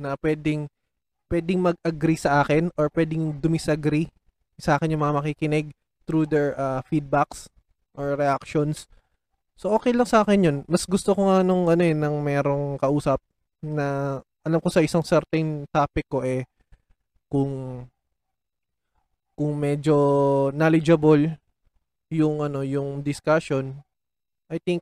na 0.00 0.16
pwedeng 0.22 0.70
pwedeng 1.28 1.60
mag-agree 1.60 2.16
sa 2.16 2.40
akin 2.40 2.72
or 2.78 2.88
pwedeng 2.94 3.36
dumisagree 3.36 4.08
sa 4.56 4.80
akin 4.80 4.96
yung 4.96 5.04
mga 5.04 5.16
makikinig 5.20 5.68
through 6.08 6.24
their 6.24 6.56
uh, 6.56 6.80
feedbacks 6.88 7.52
or 7.92 8.16
reactions. 8.16 8.88
So 9.60 9.76
okay 9.76 9.92
lang 9.92 10.08
sa 10.08 10.24
akin 10.24 10.40
yun. 10.40 10.56
Mas 10.64 10.88
gusto 10.88 11.12
ko 11.12 11.28
nga 11.28 11.44
nung 11.44 11.68
ano 11.68 11.84
eh, 11.84 11.92
nang 11.92 12.24
merong 12.24 12.80
kausap 12.80 13.20
na 13.60 14.18
alam 14.40 14.58
ko 14.64 14.72
sa 14.72 14.80
isang 14.80 15.04
certain 15.04 15.68
topic 15.68 16.08
ko 16.08 16.24
eh 16.24 16.48
kung 17.28 17.84
kung 19.36 19.52
medyo 19.60 19.94
knowledgeable 20.56 21.36
yung 22.08 22.40
ano 22.40 22.64
yung 22.64 23.04
discussion 23.04 23.76
I 24.48 24.56
think 24.56 24.80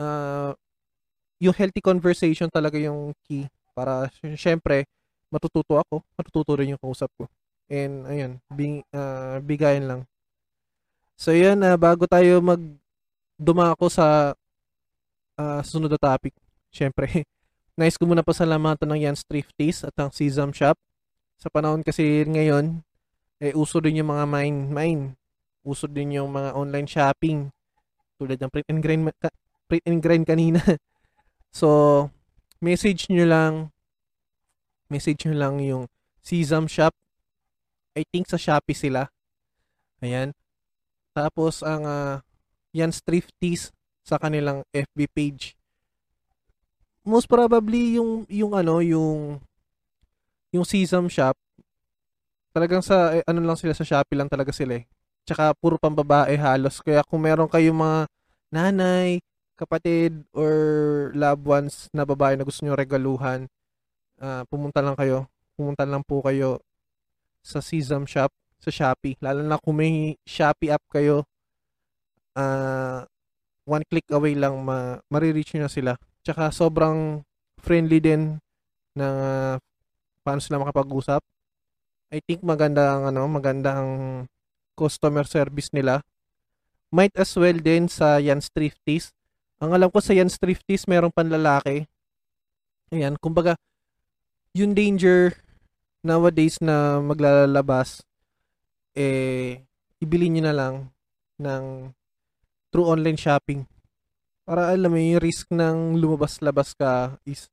uh, 0.00 0.56
yung 1.42 1.52
healthy 1.52 1.84
conversation 1.84 2.48
talaga 2.48 2.80
yung 2.80 3.12
key 3.28 3.44
para 3.76 4.08
syempre 4.38 4.88
matututo 5.30 5.78
ako, 5.78 6.02
matututo 6.18 6.50
rin 6.58 6.74
yung 6.74 6.82
kausap 6.82 7.08
ko. 7.14 7.30
And 7.70 8.02
ayun, 8.10 8.32
bing, 8.50 8.82
uh, 8.90 9.38
bigayan 9.46 9.86
lang. 9.86 10.00
So 11.20 11.36
yun, 11.36 11.60
uh, 11.60 11.76
bago 11.76 12.08
tayo 12.08 12.40
mag 12.40 12.64
dumako 13.36 13.92
sa 13.92 14.32
uh, 15.36 15.60
sunod 15.60 15.92
na 15.92 16.00
topic, 16.00 16.32
syempre, 16.72 17.28
nice 17.80 18.00
ko 18.00 18.08
muna 18.08 18.24
pasalamatan 18.24 18.88
ng 18.88 19.00
Jan's 19.04 19.28
Thrifties 19.28 19.84
at 19.84 19.92
ang 20.00 20.08
Sesam 20.16 20.48
Shop. 20.56 20.80
Sa 21.36 21.52
panahon 21.52 21.84
kasi 21.84 22.24
ngayon, 22.24 22.80
eh, 23.36 23.52
uso 23.52 23.84
din 23.84 24.00
yung 24.00 24.08
mga 24.08 24.24
mine, 24.32 24.58
mine. 24.72 25.02
Uso 25.60 25.84
din 25.84 26.16
yung 26.16 26.32
mga 26.32 26.56
online 26.56 26.88
shopping. 26.88 27.52
Tulad 28.16 28.40
ng 28.40 28.48
print 28.48 28.68
and 28.72 28.80
grind, 28.80 29.04
print 29.68 29.84
and 29.84 30.00
grind 30.00 30.24
kanina. 30.24 30.60
so, 31.52 32.08
message 32.64 33.12
nyo 33.12 33.28
lang 33.28 33.54
message 34.88 35.28
nyo 35.28 35.36
lang 35.36 35.60
yung 35.60 35.84
Sesam 36.24 36.64
Shop. 36.64 36.96
I 37.92 38.08
think 38.08 38.24
sa 38.24 38.40
Shopee 38.40 38.72
sila. 38.72 39.12
Ayan. 40.00 40.32
Tapos 41.10 41.62
ang 41.66 41.82
uh, 41.86 42.14
yan 42.70 42.94
Thrifties 42.94 43.74
sa 44.06 44.16
kanilang 44.16 44.62
FB 44.70 44.98
page. 45.10 45.58
Most 47.02 47.26
probably 47.26 47.98
yung 47.98 48.28
yung 48.30 48.52
ano 48.54 48.78
yung 48.84 49.40
yung 50.50 50.64
Sesam 50.66 51.10
Shop 51.10 51.34
talagang 52.50 52.82
sa 52.82 53.14
eh, 53.14 53.22
ano 53.26 53.40
lang 53.42 53.58
sila 53.58 53.74
sa 53.74 53.86
Shopee 53.86 54.18
lang 54.18 54.30
talaga 54.30 54.50
sila 54.50 54.82
eh. 54.82 54.84
Tsaka 55.26 55.54
puro 55.54 55.78
pambabae 55.78 56.34
halos. 56.34 56.82
Kaya 56.82 57.06
kung 57.06 57.22
meron 57.22 57.46
kayong 57.46 57.78
mga 57.78 57.98
nanay, 58.50 59.22
kapatid 59.54 60.26
or 60.34 60.54
loved 61.14 61.46
ones 61.46 61.86
na 61.94 62.02
babae 62.02 62.34
na 62.34 62.42
gusto 62.42 62.66
nyo 62.66 62.74
regaluhan, 62.74 63.46
uh, 64.18 64.42
pumunta 64.50 64.82
lang 64.82 64.98
kayo. 64.98 65.30
Pumunta 65.54 65.86
lang 65.86 66.02
po 66.02 66.24
kayo 66.24 66.58
sa 67.44 67.62
Sesam 67.62 68.08
Shop 68.08 68.32
sa 68.60 68.70
Shopee. 68.70 69.16
Lalo 69.24 69.40
na 69.42 69.56
kung 69.56 69.80
may 69.80 70.14
Shopee 70.28 70.70
app 70.70 70.84
kayo, 70.92 71.24
uh, 72.36 73.02
one 73.64 73.84
click 73.88 74.06
away 74.12 74.36
lang 74.36 74.60
ma 74.60 75.00
marireach 75.08 75.56
nyo 75.56 75.66
na 75.66 75.72
sila. 75.72 75.92
Tsaka 76.20 76.52
sobrang 76.52 77.24
friendly 77.60 77.98
din 77.98 78.36
ng 78.96 79.16
uh, 79.20 79.56
paano 80.20 80.40
sila 80.44 80.60
makapag-usap. 80.60 81.24
I 82.10 82.20
think 82.20 82.44
maganda 82.44 82.98
ang 82.98 83.08
ano, 83.08 83.24
maganda 83.30 83.80
ang 83.80 83.90
customer 84.76 85.24
service 85.24 85.72
nila. 85.72 86.02
Might 86.90 87.14
as 87.14 87.30
well 87.38 87.54
din 87.54 87.86
sa 87.86 88.18
Yan 88.18 88.42
Thrifties. 88.42 89.14
Ang 89.62 89.76
alam 89.76 89.88
ko 89.92 90.02
sa 90.02 90.10
Yan 90.10 90.26
Thrifties, 90.26 90.90
merong 90.90 91.14
panlalaki. 91.14 91.86
Ayan, 92.90 93.14
kumbaga, 93.14 93.54
yung 94.50 94.74
danger 94.74 95.38
nowadays 96.02 96.58
na 96.58 96.98
maglalabas, 96.98 98.02
eh, 98.94 99.62
ibili 100.00 100.26
nyo 100.30 100.42
na 100.48 100.54
lang 100.54 100.74
ng 101.38 101.94
through 102.70 102.88
online 102.88 103.18
shopping. 103.18 103.66
Para 104.46 104.70
alam 104.70 104.90
mo, 104.90 104.98
yung 104.98 105.22
risk 105.22 105.46
ng 105.50 105.98
lumabas-labas 105.98 106.74
ka 106.74 107.18
is 107.26 107.46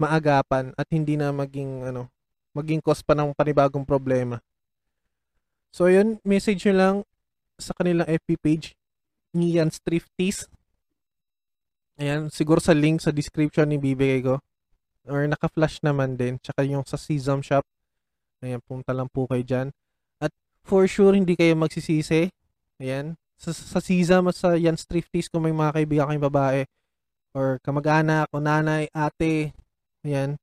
maagapan 0.00 0.74
at 0.74 0.88
hindi 0.90 1.14
na 1.14 1.30
maging, 1.30 1.86
ano, 1.86 2.10
maging 2.56 2.82
cause 2.82 3.02
pa 3.02 3.14
ng 3.14 3.30
panibagong 3.34 3.86
problema. 3.86 4.42
So, 5.72 5.86
yun, 5.88 6.18
message 6.26 6.66
nyo 6.66 6.74
lang 6.74 6.96
sa 7.56 7.72
kanilang 7.72 8.10
FB 8.10 8.30
page, 8.42 8.66
Nian's 9.32 9.78
Thrifties. 9.80 10.50
Ayan, 11.96 12.28
siguro 12.28 12.58
sa 12.58 12.74
link 12.74 13.00
sa 13.00 13.14
description 13.14 13.70
ni 13.70 13.78
bibigay 13.78 14.20
ko 14.26 14.42
or 15.06 15.26
naka-flash 15.26 15.80
naman 15.82 16.18
din. 16.18 16.38
Tsaka 16.42 16.66
yung 16.66 16.86
sa 16.86 16.98
Sesam 16.98 17.40
Shop. 17.42 17.64
Ayan, 18.42 18.58
punta 18.66 18.90
lang 18.90 19.06
po 19.10 19.30
kayo 19.30 19.42
dyan. 19.42 19.68
For 20.62 20.86
sure, 20.86 21.18
hindi 21.18 21.34
kayo 21.34 21.58
magsisisi. 21.58 22.30
Ayan. 22.78 23.18
Sa, 23.36 23.50
sa 23.50 23.82
Sesam 23.82 24.30
at 24.30 24.38
sa 24.38 24.54
Yan 24.54 24.78
Thrifties, 24.78 25.26
kung 25.26 25.42
may 25.42 25.54
mga 25.54 25.74
kaibigan 25.74 26.06
kayong 26.06 26.28
babae, 26.30 26.60
or 27.34 27.58
kamag-anak, 27.66 28.30
o 28.30 28.38
nanay, 28.38 28.86
ate, 28.94 29.50
ayan, 30.06 30.38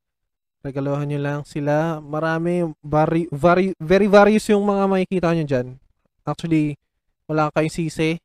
regaluhan 0.60 1.08
nyo 1.08 1.20
lang 1.22 1.42
sila. 1.48 2.04
Marami, 2.04 2.68
vari, 2.84 3.32
vari, 3.32 3.72
very 3.80 4.08
various 4.12 4.52
yung 4.52 4.68
mga 4.68 4.84
makikita 4.92 5.32
nyo 5.32 5.46
dyan. 5.48 5.68
Actually, 6.28 6.76
wala 7.30 7.48
kayong 7.56 7.72
sisi. 7.72 8.20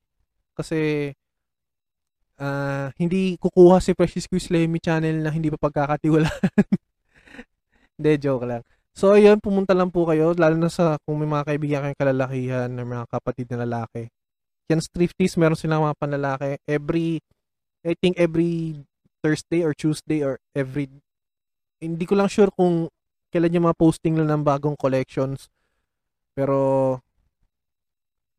Kasi, 0.58 1.10
uh, 2.42 2.90
hindi 2.98 3.38
kukuha 3.38 3.78
si 3.78 3.94
Precious 3.94 4.26
Quiz 4.26 4.50
Lemmy 4.50 4.82
channel 4.82 5.22
na 5.22 5.30
hindi 5.30 5.50
pa 5.50 5.58
pagkakatiwalaan. 5.58 6.66
Hindi, 7.94 8.10
joke 8.18 8.42
lang. 8.42 8.66
So, 8.94 9.10
ayun, 9.10 9.42
pumunta 9.42 9.74
lang 9.74 9.90
po 9.90 10.06
kayo, 10.06 10.38
lalo 10.38 10.54
na 10.54 10.70
sa 10.70 10.94
kung 11.02 11.18
may 11.18 11.26
mga 11.26 11.44
kaibigan 11.50 11.82
kayong 11.82 11.98
kalalakihan 11.98 12.70
or 12.78 12.86
mga 12.86 13.06
kapatid 13.10 13.50
na 13.50 13.66
lalaki. 13.66 14.06
Yan, 14.70 14.80
Thrifties, 14.80 15.34
meron 15.34 15.58
silang 15.58 15.82
mga 15.82 15.98
panlalaki. 15.98 16.50
Every, 16.62 17.18
I 17.82 17.98
think 17.98 18.16
every 18.16 18.78
Thursday 19.18 19.66
or 19.66 19.74
Tuesday 19.74 20.22
or 20.22 20.38
every, 20.54 20.86
hindi 21.82 22.04
ko 22.06 22.14
lang 22.14 22.30
sure 22.30 22.54
kung 22.54 22.86
kailan 23.34 23.58
yung 23.58 23.66
mga 23.66 23.80
posting 23.82 24.14
lang 24.14 24.30
ng 24.30 24.42
bagong 24.46 24.78
collections. 24.78 25.50
Pero, 26.38 27.02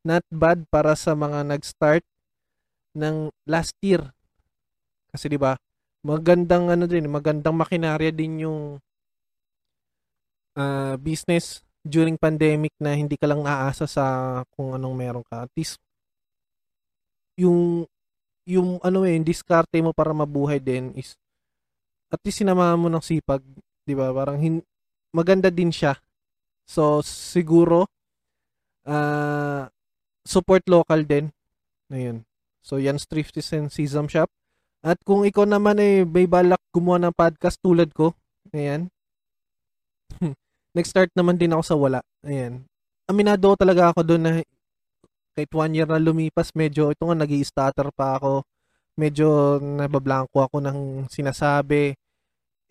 not 0.05 0.23
bad 0.29 0.63
para 0.71 0.93
sa 0.93 1.17
mga 1.17 1.43
nag-start 1.51 2.05
ng 2.95 3.33
last 3.49 3.75
year. 3.81 4.13
Kasi 5.09 5.27
'di 5.27 5.41
ba? 5.41 5.57
Magandang 6.05 6.69
ano 6.69 6.85
din, 6.85 7.09
magandang 7.09 7.57
makinarya 7.57 8.13
din 8.13 8.45
yung 8.45 8.77
uh, 10.57 10.95
business 10.99 11.61
during 11.85 12.17
pandemic 12.17 12.73
na 12.81 12.97
hindi 12.97 13.15
ka 13.15 13.29
lang 13.29 13.45
naaasa 13.45 13.85
sa 13.85 14.05
kung 14.57 14.73
anong 14.73 14.95
meron 14.97 15.25
ka. 15.27 15.45
At 15.45 15.51
least 15.53 15.77
yung 17.37 17.85
yung 18.45 18.79
ano 18.81 19.05
eh, 19.05 19.13
yung 19.17 19.27
diskarte 19.27 19.77
mo 19.81 19.93
para 19.93 20.15
mabuhay 20.15 20.57
din 20.57 20.95
is 20.97 21.13
at 22.09 22.21
least 22.23 22.41
sinamahan 22.41 22.79
mo 22.79 22.87
ng 22.89 23.03
sipag, 23.03 23.41
'di 23.85 23.93
ba? 23.93 24.09
Parang 24.15 24.39
hin, 24.39 24.61
maganda 25.13 25.53
din 25.53 25.69
siya. 25.69 25.97
So 26.65 27.05
siguro 27.05 27.85
uh, 28.87 29.69
support 30.25 30.65
local 30.65 31.05
din. 31.05 31.29
Ayun. 31.93 32.25
So, 32.65 32.81
yan 32.81 32.97
Thrifties 32.97 33.53
and 33.53 33.69
Sesam 33.69 34.09
Shop. 34.09 34.25
At 34.81 34.97
kung 35.05 35.21
ikaw 35.21 35.45
naman 35.45 35.77
eh, 35.77 36.01
may 36.01 36.25
balak 36.25 36.61
gumawa 36.73 36.97
ng 36.97 37.13
podcast 37.13 37.61
tulad 37.61 37.93
ko, 37.93 38.17
ayan, 38.53 38.89
nag-start 40.75 41.09
naman 41.15 41.39
din 41.39 41.55
ako 41.55 41.63
sa 41.63 41.75
wala. 41.79 41.99
Ayan. 42.27 42.67
Aminado 43.07 43.55
talaga 43.55 43.95
ako 43.95 44.01
doon 44.03 44.23
na 44.27 44.31
kahit 45.35 45.51
one 45.51 45.73
year 45.75 45.87
na 45.87 45.99
lumipas, 45.99 46.51
medyo 46.55 46.91
ito 46.91 47.03
nga 47.03 47.15
nag 47.15 47.31
stutter 47.43 47.91
pa 47.95 48.19
ako. 48.19 48.43
Medyo 48.95 49.59
nabablanko 49.59 50.43
ako 50.43 50.57
ng 50.63 50.79
sinasabi. 51.11 51.95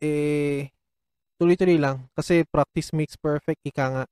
Eh, 0.01 0.69
tuloy-tuloy 1.37 1.77
lang. 1.77 2.09
Kasi 2.17 2.45
practice 2.49 2.93
makes 2.97 3.17
perfect, 3.21 3.61
ika 3.65 3.87
nga. 3.93 4.05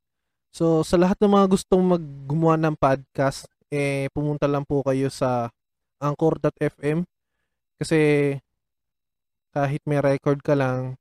So, 0.52 0.84
sa 0.84 1.00
lahat 1.00 1.16
ng 1.20 1.32
mga 1.32 1.46
gustong 1.48 1.80
maggumawa 1.80 2.60
ng 2.60 2.76
podcast, 2.76 3.48
eh, 3.72 4.12
pumunta 4.12 4.44
lang 4.44 4.68
po 4.68 4.84
kayo 4.84 5.08
sa 5.08 5.48
anchor.fm 6.02 7.08
kasi 7.80 8.00
kahit 9.56 9.82
may 9.88 10.00
record 10.02 10.44
ka 10.44 10.52
lang 10.52 11.00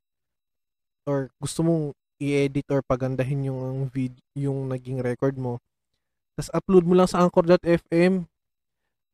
or 1.03 1.33
gusto 1.41 1.65
mong 1.65 1.85
i-edit 2.21 2.69
or 2.69 2.85
pagandahin 2.85 3.49
yung 3.49 3.89
vid 3.89 4.13
yung 4.37 4.69
naging 4.69 5.01
record 5.01 5.33
mo. 5.41 5.57
Tapos 6.37 6.53
upload 6.53 6.85
mo 6.85 6.93
lang 6.93 7.09
sa 7.09 7.25
anchor.fm. 7.25 8.29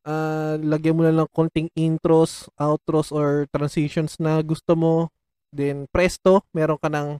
Uh, 0.07 0.11
ah, 0.11 0.55
lagyan 0.59 0.95
mo 0.95 1.01
lang 1.07 1.19
ng 1.19 1.31
konting 1.31 1.71
intros, 1.75 2.47
outros 2.59 3.11
or 3.11 3.47
transitions 3.51 4.19
na 4.19 4.43
gusto 4.43 4.75
mo. 4.75 5.07
Then 5.51 5.87
presto, 5.87 6.43
meron 6.51 6.79
ka 6.79 6.91
ng 6.91 7.19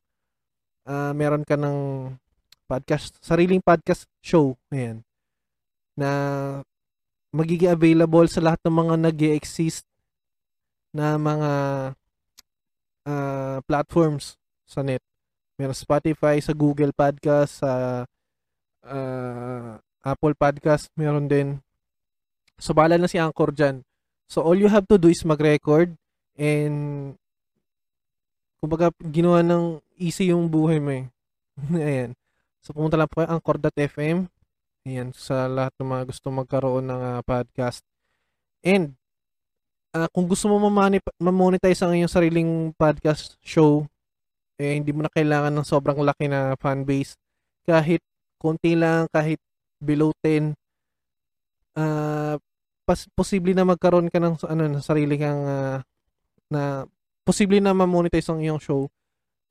uh, 0.88 1.12
meron 1.15 1.47
ka 1.47 1.56
ng 1.56 2.12
podcast, 2.67 3.15
sariling 3.23 3.63
podcast 3.63 4.08
show. 4.19 4.60
Ayan. 4.71 5.04
Na 5.95 6.10
magiging 7.32 7.71
available 7.71 8.28
sa 8.28 8.43
lahat 8.43 8.60
ng 8.67 8.76
mga 8.76 8.95
nag 9.08 9.19
exist 9.36 9.88
na 10.95 11.19
mga 11.19 11.52
uh, 13.08 13.58
platforms 13.67 14.39
sa 14.67 14.84
net. 14.84 15.04
Meron 15.58 15.74
Spotify, 15.74 16.38
sa 16.38 16.54
Google 16.54 16.93
Podcast, 16.93 17.65
sa 17.65 18.06
uh, 18.86 19.72
Apple 20.06 20.38
Podcast, 20.38 20.88
meron 20.93 21.26
din. 21.26 21.60
So, 22.62 22.78
bahala 22.78 23.02
na 23.02 23.10
si 23.10 23.17
Anchor 23.17 23.52
dyan. 23.52 23.82
So, 24.30 24.46
all 24.46 24.58
you 24.58 24.70
have 24.70 24.86
to 24.88 25.02
do 25.02 25.10
is 25.10 25.26
mag-record 25.26 25.98
and 26.38 27.17
kumbaga, 28.62 28.93
ginawa 29.02 29.41
ng 29.41 29.82
easy 29.98 30.34
yung 30.34 30.50
buhay 30.50 30.78
mo 30.82 30.91
eh. 30.93 31.06
Ayan. 31.74 32.12
So, 32.62 32.74
pumunta 32.74 32.98
lang 32.98 33.10
po 33.10 33.22
kayo 33.22 33.34
anchor.fm. 33.34 34.30
Ayan, 34.88 35.10
sa 35.17 35.50
lahat 35.50 35.74
ng 35.82 35.89
mga 35.89 36.04
gusto 36.08 36.30
magkaroon 36.30 36.86
ng 36.86 37.02
uh, 37.02 37.22
podcast. 37.26 37.82
And, 38.62 38.93
uh, 39.93 40.10
kung 40.13 40.30
gusto 40.30 40.50
mo 40.50 40.70
ma-monetize 40.70 41.82
ang 41.82 41.98
iyong 41.98 42.12
sariling 42.12 42.74
podcast 42.78 43.36
show, 43.41 43.89
eh, 44.58 44.74
hindi 44.78 44.91
mo 44.93 45.06
na 45.06 45.12
kailangan 45.13 45.54
ng 45.54 45.67
sobrang 45.67 46.02
laki 46.02 46.30
na 46.30 46.58
fan 46.58 46.84
base. 46.84 47.17
Kahit 47.65 48.02
konti 48.41 48.74
lang, 48.74 49.06
kahit 49.13 49.38
below 49.82 50.13
10, 50.26 50.54
uh, 51.78 51.82
ah, 51.82 52.36
pas- 52.88 53.10
posible 53.13 53.54
na 53.54 53.67
magkaroon 53.67 54.10
ka 54.10 54.17
ng 54.17 54.36
ano, 54.50 54.63
ng 54.65 54.84
sarili 54.84 55.15
kang 55.20 55.43
uh, 55.46 55.78
na 56.50 56.88
posible 57.28 57.60
na 57.60 57.76
ma-monetize 57.76 58.30
ang 58.32 58.41
iyong 58.41 58.62
show. 58.62 58.88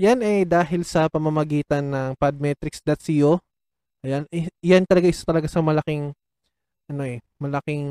Yan 0.00 0.20
eh 0.24 0.44
dahil 0.44 0.84
sa 0.84 1.08
pamamagitan 1.08 1.84
ng 1.88 2.10
podmetrics.co. 2.20 3.40
Ayan, 4.04 4.24
yan 4.60 4.84
talaga 4.84 5.08
isa 5.08 5.24
talaga 5.24 5.48
sa 5.48 5.64
malaking 5.64 6.12
ano 6.86 7.02
eh, 7.02 7.18
malaking 7.42 7.86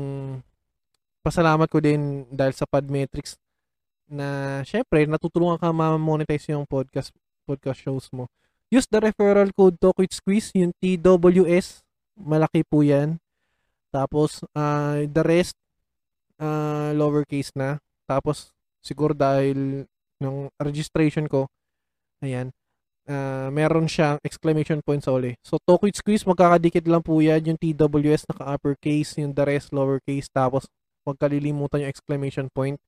pasalamat 1.20 1.68
ko 1.68 1.82
din 1.82 2.24
dahil 2.30 2.54
sa 2.54 2.64
Podmetrics 2.70 3.34
na 4.06 4.60
syempre 4.62 5.02
natutulungan 5.04 5.58
ka 5.58 5.74
ma-monetize 5.74 6.54
yung 6.54 6.66
podcast 6.66 7.10
podcast 7.46 7.82
shows 7.82 8.06
mo. 8.10 8.26
Use 8.66 8.86
the 8.90 8.98
referral 8.98 9.54
code 9.54 9.78
Talkwith 9.78 10.18
Squeeze, 10.18 10.50
yung 10.58 10.74
TWS, 10.82 11.86
malaki 12.18 12.66
po 12.66 12.82
yan. 12.82 13.22
Tapos, 13.94 14.42
uh, 14.58 15.06
the 15.06 15.22
rest, 15.22 15.54
uh, 16.42 16.90
lowercase 16.90 17.54
na. 17.54 17.78
Tapos, 18.10 18.50
siguro 18.82 19.14
dahil 19.14 19.86
ng 20.18 20.50
registration 20.58 21.30
ko, 21.30 21.46
ayan, 22.18 22.50
uh, 23.06 23.48
meron 23.54 23.86
siyang 23.86 24.18
exclamation 24.26 24.82
point 24.82 25.00
sa 25.00 25.14
uli. 25.14 25.38
So, 25.46 25.62
Talkwith 25.62 26.02
Squeeze, 26.02 26.26
magkakadikit 26.26 26.90
lang 26.90 27.06
po 27.06 27.22
yan. 27.22 27.54
Yung 27.54 27.58
TWS, 27.62 28.26
naka-uppercase, 28.26 29.22
yung 29.22 29.30
the 29.30 29.46
rest, 29.46 29.70
lowercase. 29.70 30.26
Tapos, 30.26 30.66
magkalilimutan 31.06 31.86
yung 31.86 31.92
exclamation 31.94 32.50
point. 32.50 32.82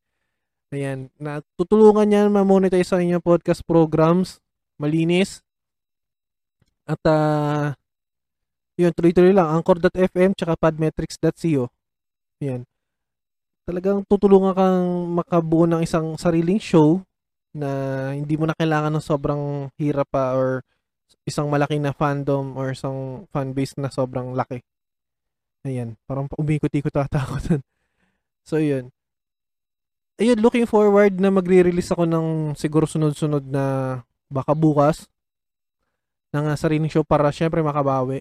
Ayan, 0.68 1.08
na 1.16 1.40
tutulungan 1.56 2.04
niyan 2.04 2.28
ma-monetize 2.28 2.92
ang 2.92 3.00
inyong 3.00 3.24
podcast 3.24 3.64
programs. 3.64 4.36
Malinis. 4.76 5.40
At 6.84 7.00
uh, 7.08 7.72
yun, 8.76 8.92
tuloy-tuloy 8.92 9.32
lang. 9.32 9.48
Anchor.fm 9.48 10.36
tsaka 10.36 10.60
podmetrics.co. 10.60 11.72
Yan. 12.44 12.68
Talagang 13.64 14.04
tutulungan 14.04 14.52
kang 14.52 14.80
makabuo 15.24 15.64
ng 15.64 15.80
isang 15.80 16.20
sariling 16.20 16.60
show 16.60 17.00
na 17.56 18.12
hindi 18.12 18.36
mo 18.36 18.44
na 18.44 18.56
kailangan 18.56 18.92
ng 18.92 19.04
sobrang 19.04 19.72
hirap 19.80 20.08
pa 20.12 20.36
or 20.36 20.60
isang 21.24 21.48
malaki 21.48 21.80
na 21.80 21.96
fandom 21.96 22.52
or 22.60 22.76
isang 22.76 23.24
fan 23.32 23.56
base 23.56 23.72
na 23.80 23.88
sobrang 23.88 24.36
laki. 24.36 24.60
Ayan, 25.64 25.96
parang 26.04 26.28
umikot-ikot 26.36 26.92
ata 26.92 27.24
ako 27.24 27.36
dun. 27.40 27.62
So, 28.44 28.60
yun 28.60 28.92
ayun, 30.18 30.38
looking 30.42 30.66
forward 30.66 31.14
na 31.16 31.30
magre-release 31.30 31.94
ako 31.94 32.04
ng 32.04 32.26
siguro 32.58 32.84
sunod-sunod 32.84 33.46
na 33.46 33.98
baka 34.26 34.52
bukas 34.52 35.06
ng 36.34 36.44
sariling 36.58 36.90
show 36.92 37.06
para 37.06 37.30
syempre 37.32 37.62
makabawi. 37.64 38.20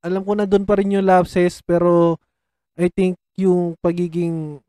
Alam 0.00 0.22
ko 0.24 0.32
na 0.38 0.46
doon 0.48 0.64
pa 0.64 0.78
rin 0.78 0.94
yung 0.94 1.04
lapses 1.04 1.60
pero 1.60 2.16
I 2.78 2.88
think 2.88 3.18
yung 3.34 3.74
pagiging 3.82 4.62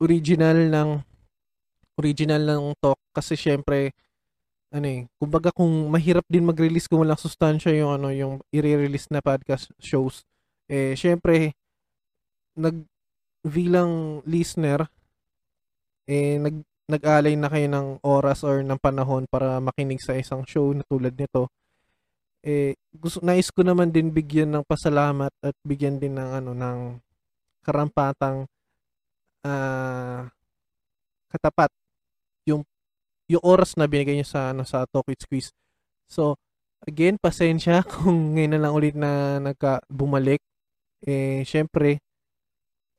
original 0.00 0.56
ng 0.56 0.90
original 2.00 2.42
ng 2.42 2.74
talk 2.80 2.96
kasi 3.12 3.36
syempre 3.36 3.92
ano 4.70 4.86
eh, 4.86 5.00
kumbaga 5.18 5.50
kung 5.50 5.90
mahirap 5.90 6.22
din 6.30 6.46
mag-release 6.46 6.86
kung 6.86 7.02
walang 7.02 7.18
sustansya 7.18 7.74
yung 7.74 8.00
ano 8.00 8.08
yung 8.14 8.38
i-release 8.54 9.10
na 9.10 9.20
podcast 9.20 9.68
shows 9.82 10.22
eh 10.70 10.94
syempre 10.94 11.52
nag 12.54 12.86
bilang 13.42 14.22
listener 14.24 14.86
eh 16.10 16.42
nag 16.42 16.66
nag-alay 16.90 17.38
na 17.38 17.46
kayo 17.46 17.70
ng 17.70 17.88
oras 18.02 18.42
or 18.42 18.66
ng 18.66 18.80
panahon 18.82 19.22
para 19.30 19.62
makinig 19.62 20.02
sa 20.02 20.18
isang 20.18 20.42
show 20.42 20.74
na 20.74 20.82
tulad 20.90 21.14
nito, 21.14 21.46
eh 22.42 22.74
gusto 22.90 23.22
nais 23.22 23.46
ko 23.54 23.62
naman 23.62 23.94
din 23.94 24.10
bigyan 24.10 24.50
ng 24.50 24.64
pasalamat 24.66 25.30
at 25.44 25.54
bigyan 25.62 26.02
din 26.02 26.18
ng 26.18 26.30
ano 26.42 26.50
ng 26.50 26.98
karampatang 27.62 28.48
uh, 29.46 30.26
katapat 31.30 31.70
yung 32.48 32.66
yung 33.30 33.44
oras 33.46 33.78
na 33.78 33.86
binigay 33.86 34.18
niyo 34.18 34.26
sa 34.26 34.50
ano 34.50 34.66
sa 34.66 34.82
Talk 34.90 35.06
with 35.06 35.22
Squeeze. 35.22 35.54
So, 36.10 36.34
again, 36.82 37.14
pasensya 37.22 37.86
kung 37.90 38.34
ngayon 38.34 38.58
na 38.58 38.60
lang 38.66 38.72
ulit 38.74 38.96
na 38.98 39.38
nagka 39.38 39.78
bumalik. 39.86 40.42
Eh, 41.06 41.46
syempre, 41.46 42.02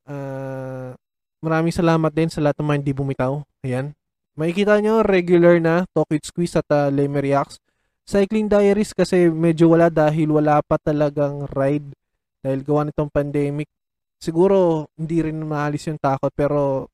uh, 0.08 0.96
maraming 1.42 1.74
salamat 1.74 2.14
din 2.14 2.30
sa 2.30 2.40
lahat 2.40 2.62
ng 2.62 2.68
mga 2.70 2.78
hindi 2.80 2.94
bumitaw. 2.94 3.34
Ayan. 3.66 3.98
Makikita 4.38 4.80
nyo, 4.80 5.04
regular 5.04 5.60
na 5.60 5.84
Talk 5.92 6.08
with 6.14 6.24
Squeeze 6.24 6.56
at 6.56 6.70
uh, 6.72 6.88
Leme 6.88 7.20
Reacts. 7.20 7.60
Cycling 8.08 8.48
Diaries 8.50 8.96
kasi 8.96 9.30
medyo 9.30 9.70
wala 9.70 9.92
dahil 9.92 10.32
wala 10.32 10.60
pa 10.66 10.76
talagang 10.82 11.46
ride 11.52 11.94
dahil 12.42 12.60
gawa 12.66 12.90
nitong 12.90 13.12
pandemic. 13.14 13.70
Siguro 14.18 14.90
hindi 14.98 15.22
rin 15.22 15.38
maalis 15.46 15.90
yung 15.90 16.02
takot 16.02 16.34
pero 16.34 16.90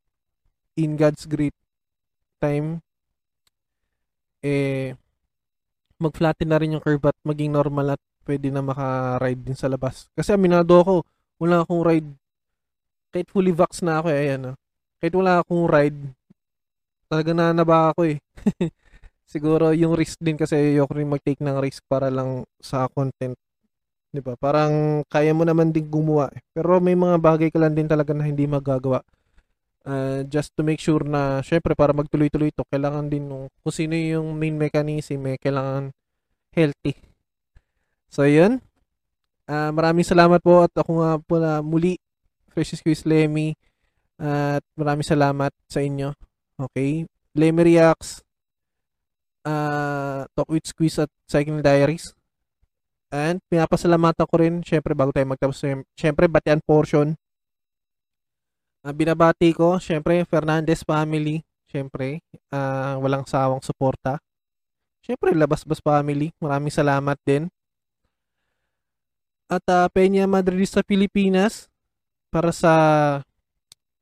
in 0.78 0.94
God's 1.00 1.26
great 1.26 1.56
time 2.38 2.84
eh 4.46 4.94
mag-flatten 5.98 6.50
na 6.54 6.60
rin 6.62 6.78
yung 6.78 6.84
curve 6.84 7.10
at 7.10 7.18
maging 7.26 7.50
normal 7.50 7.98
at 7.98 8.02
pwede 8.30 8.54
na 8.54 8.62
maka-ride 8.62 9.42
din 9.42 9.58
sa 9.58 9.66
labas. 9.66 10.12
Kasi 10.14 10.36
aminado 10.36 10.78
ako, 10.78 10.96
wala 11.42 11.66
akong 11.66 11.82
ride 11.82 12.10
kahit 13.14 13.28
fully 13.32 13.54
vax 13.56 13.82
na 13.84 14.00
ako, 14.02 14.08
eh, 14.12 14.20
ayan, 14.28 14.54
oh. 14.54 14.58
kahit 15.00 15.14
wala 15.16 15.42
akong 15.42 15.66
ride, 15.66 16.00
talaga 17.08 17.32
na 17.32 17.56
naba 17.56 17.92
ako 17.92 18.02
eh. 18.12 18.18
Siguro 19.28 19.76
yung 19.76 19.92
risk 19.96 20.20
din 20.24 20.40
kasi 20.40 20.56
ayoko 20.56 20.96
rin 20.96 21.12
mag-take 21.12 21.44
ng 21.44 21.60
risk 21.60 21.84
para 21.92 22.08
lang 22.08 22.48
sa 22.64 22.88
content. 22.88 23.36
'Di 24.12 24.24
ba? 24.24 24.40
Parang 24.40 25.04
kaya 25.12 25.36
mo 25.36 25.44
naman 25.44 25.76
din 25.76 25.88
gumawa. 25.88 26.32
Eh. 26.32 26.40
Pero 26.56 26.80
may 26.80 26.96
mga 26.96 27.20
bagay 27.20 27.50
ka 27.52 27.60
lang 27.60 27.76
din 27.76 27.92
talaga 27.92 28.16
na 28.16 28.24
hindi 28.24 28.48
magagawa. 28.48 29.04
Uh, 29.88 30.24
just 30.28 30.52
to 30.56 30.68
make 30.68 30.84
sure 30.84 31.04
na 31.08 31.40
syempre 31.44 31.72
para 31.72 31.96
magtuloy-tuloy 31.96 32.52
ito, 32.52 32.64
kailangan 32.68 33.08
din 33.08 33.24
nung 33.24 33.48
kung 33.64 33.72
sino 33.72 33.96
yung 33.96 34.36
main 34.36 34.56
mechanism, 34.56 35.24
eh, 35.32 35.40
kailangan 35.40 35.96
healthy. 36.52 36.92
So, 38.12 38.28
yun. 38.28 38.60
Uh, 39.48 39.72
maraming 39.72 40.04
salamat 40.04 40.44
po 40.44 40.68
at 40.68 40.76
ako 40.76 40.92
nga 41.00 41.12
po 41.24 41.40
na 41.40 41.64
muli 41.64 41.96
Precious 42.58 42.82
Quiz 42.82 43.06
Lemmy. 43.06 43.54
At 44.18 44.66
maraming 44.74 45.06
salamat 45.06 45.54
sa 45.70 45.86
inyo. 45.86 46.18
Okay? 46.58 47.06
Lemmy 47.38 47.78
Reacts. 47.78 48.26
uh, 49.48 50.22
Talk 50.36 50.50
with 50.52 50.68
Squeeze 50.68 51.00
at 51.00 51.12
Cycling 51.26 51.64
Diaries. 51.64 52.12
And 53.08 53.40
pinapasalamatan 53.48 54.28
ko 54.28 54.36
rin, 54.36 54.56
syempre 54.68 54.92
bago 54.92 55.16
tayo 55.16 55.24
magtapos, 55.32 55.64
syempre 55.96 56.28
batian 56.28 56.60
portion. 56.60 57.16
Uh, 58.84 58.92
binabati 58.92 59.56
ko, 59.56 59.80
syempre 59.80 60.28
Fernandez 60.28 60.84
family, 60.84 61.40
syempre 61.72 62.20
uh, 62.52 63.00
walang 63.00 63.24
sawang 63.24 63.64
suporta. 63.64 64.20
Syempre 65.00 65.32
Labas-Bas 65.32 65.80
family, 65.80 66.36
maraming 66.44 66.74
salamat 66.74 67.16
din. 67.24 67.48
At 69.48 69.64
uh, 69.72 69.88
Peña 69.88 70.28
Madrid 70.28 70.68
sa 70.68 70.84
Pilipinas 70.84 71.72
para 72.32 72.52
sa 72.52 72.74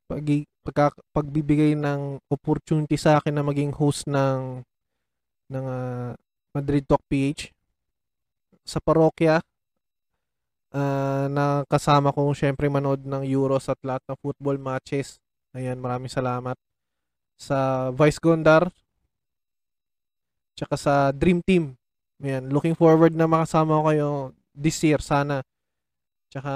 pag, 0.06 0.22
pag 0.66 0.94
pagbibigay 1.14 1.74
ng 1.78 2.22
opportunity 2.30 2.98
sa 2.98 3.22
akin 3.22 3.34
na 3.34 3.46
maging 3.46 3.74
host 3.74 4.06
ng 4.10 4.62
ng 5.50 5.66
uh, 5.66 6.12
Madrid 6.58 6.86
Talk 6.90 7.04
PH 7.06 7.54
sa 8.66 8.82
parokya 8.82 9.46
uh, 10.74 11.26
na 11.30 11.62
kasama 11.70 12.10
ko 12.10 12.34
syempre 12.34 12.66
manood 12.68 13.06
ng 13.06 13.24
Euros 13.30 13.70
at 13.70 13.78
lahat 13.86 14.02
ng 14.10 14.18
football 14.20 14.58
matches. 14.58 15.22
Ayan, 15.56 15.80
maraming 15.80 16.12
salamat. 16.12 16.58
Sa 17.40 17.90
Vice 17.94 18.20
Gondar, 18.20 18.68
tsaka 20.58 20.76
sa 20.76 20.94
Dream 21.16 21.40
Team. 21.46 21.78
Ayan, 22.24 22.50
looking 22.50 22.76
forward 22.76 23.14
na 23.14 23.28
makasama 23.28 23.80
ko 23.80 23.84
kayo 23.92 24.10
this 24.56 24.80
year 24.84 25.00
sana. 25.00 25.44
Tsaka, 26.36 26.54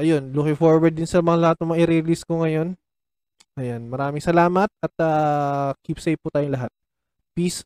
ayun, 0.00 0.32
looking 0.32 0.56
forward 0.56 0.96
din 0.96 1.04
sa 1.04 1.20
mga 1.20 1.36
lahat 1.36 1.56
ng 1.60 1.70
mga 1.76 1.80
i-release 1.84 2.24
ko 2.24 2.40
ngayon. 2.40 2.72
Ayan, 3.60 3.84
maraming 3.92 4.24
salamat 4.24 4.72
at 4.80 4.94
uh, 4.96 5.76
keep 5.84 6.00
safe 6.00 6.16
po 6.16 6.32
tayong 6.32 6.56
lahat. 6.56 6.72
Peace, 7.36 7.60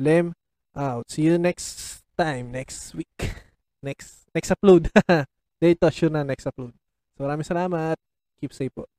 Lem, 0.00 0.32
out. 0.72 1.04
See 1.12 1.28
you 1.28 1.36
next 1.36 2.00
time 2.16 2.50
next 2.54 2.94
week. 2.94 3.10
Next 3.84 4.24
next 4.32 4.48
upload. 4.48 4.88
Dito 5.60 5.84
sure 5.92 6.08
na 6.08 6.24
next 6.24 6.48
upload. 6.48 6.72
So 7.14 7.28
maraming 7.28 7.44
salamat. 7.44 8.00
Keep 8.40 8.56
safe 8.56 8.72
po. 8.72 8.93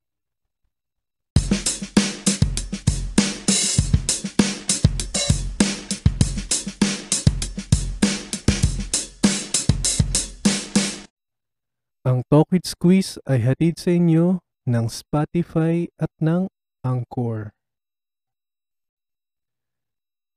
Ang 12.06 12.22
Talk 12.30 12.54
with 12.54 12.62
Squeeze 12.62 13.18
ay 13.26 13.42
hatid 13.42 13.82
sa 13.82 13.90
inyo 13.90 14.38
ng 14.62 14.86
Spotify 14.86 15.90
at 15.98 16.14
ng 16.22 16.46
Anchor. 16.86 17.50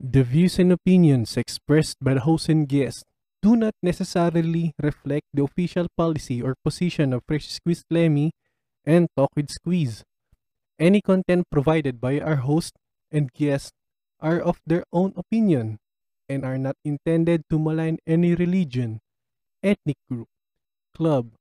The 0.02 0.26
views 0.26 0.58
and 0.58 0.74
opinions 0.74 1.38
expressed 1.38 2.02
by 2.02 2.18
the 2.18 2.26
host 2.26 2.50
and 2.50 2.66
guest 2.66 3.06
do 3.46 3.54
not 3.54 3.78
necessarily 3.86 4.74
reflect 4.82 5.30
the 5.30 5.46
official 5.46 5.86
policy 5.94 6.42
or 6.42 6.58
position 6.66 7.14
of 7.14 7.22
Fresh 7.30 7.62
Squeeze 7.62 7.86
Lemmy 7.94 8.34
and 8.82 9.06
Talk 9.14 9.30
with 9.38 9.54
Squeeze. 9.54 10.02
Any 10.82 11.06
content 11.06 11.46
provided 11.54 12.02
by 12.02 12.18
our 12.18 12.42
host 12.42 12.82
and 13.14 13.30
guest 13.30 13.78
are 14.18 14.42
of 14.42 14.58
their 14.66 14.90
own 14.90 15.14
opinion 15.14 15.78
and 16.26 16.42
are 16.42 16.58
not 16.58 16.82
intended 16.82 17.46
to 17.54 17.62
malign 17.62 18.02
any 18.10 18.34
religion, 18.34 19.06
ethnic 19.62 20.02
group, 20.10 20.34
club, 20.98 21.38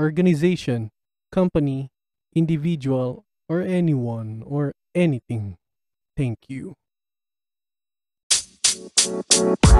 organization, 0.00 0.90
company, 1.32 1.90
individual, 2.34 3.24
or 3.48 3.62
anyone 3.62 4.42
or 4.46 4.74
anything. 4.94 5.56
Thank 6.16 6.38
you. 6.48 6.74
You. 9.08 9.78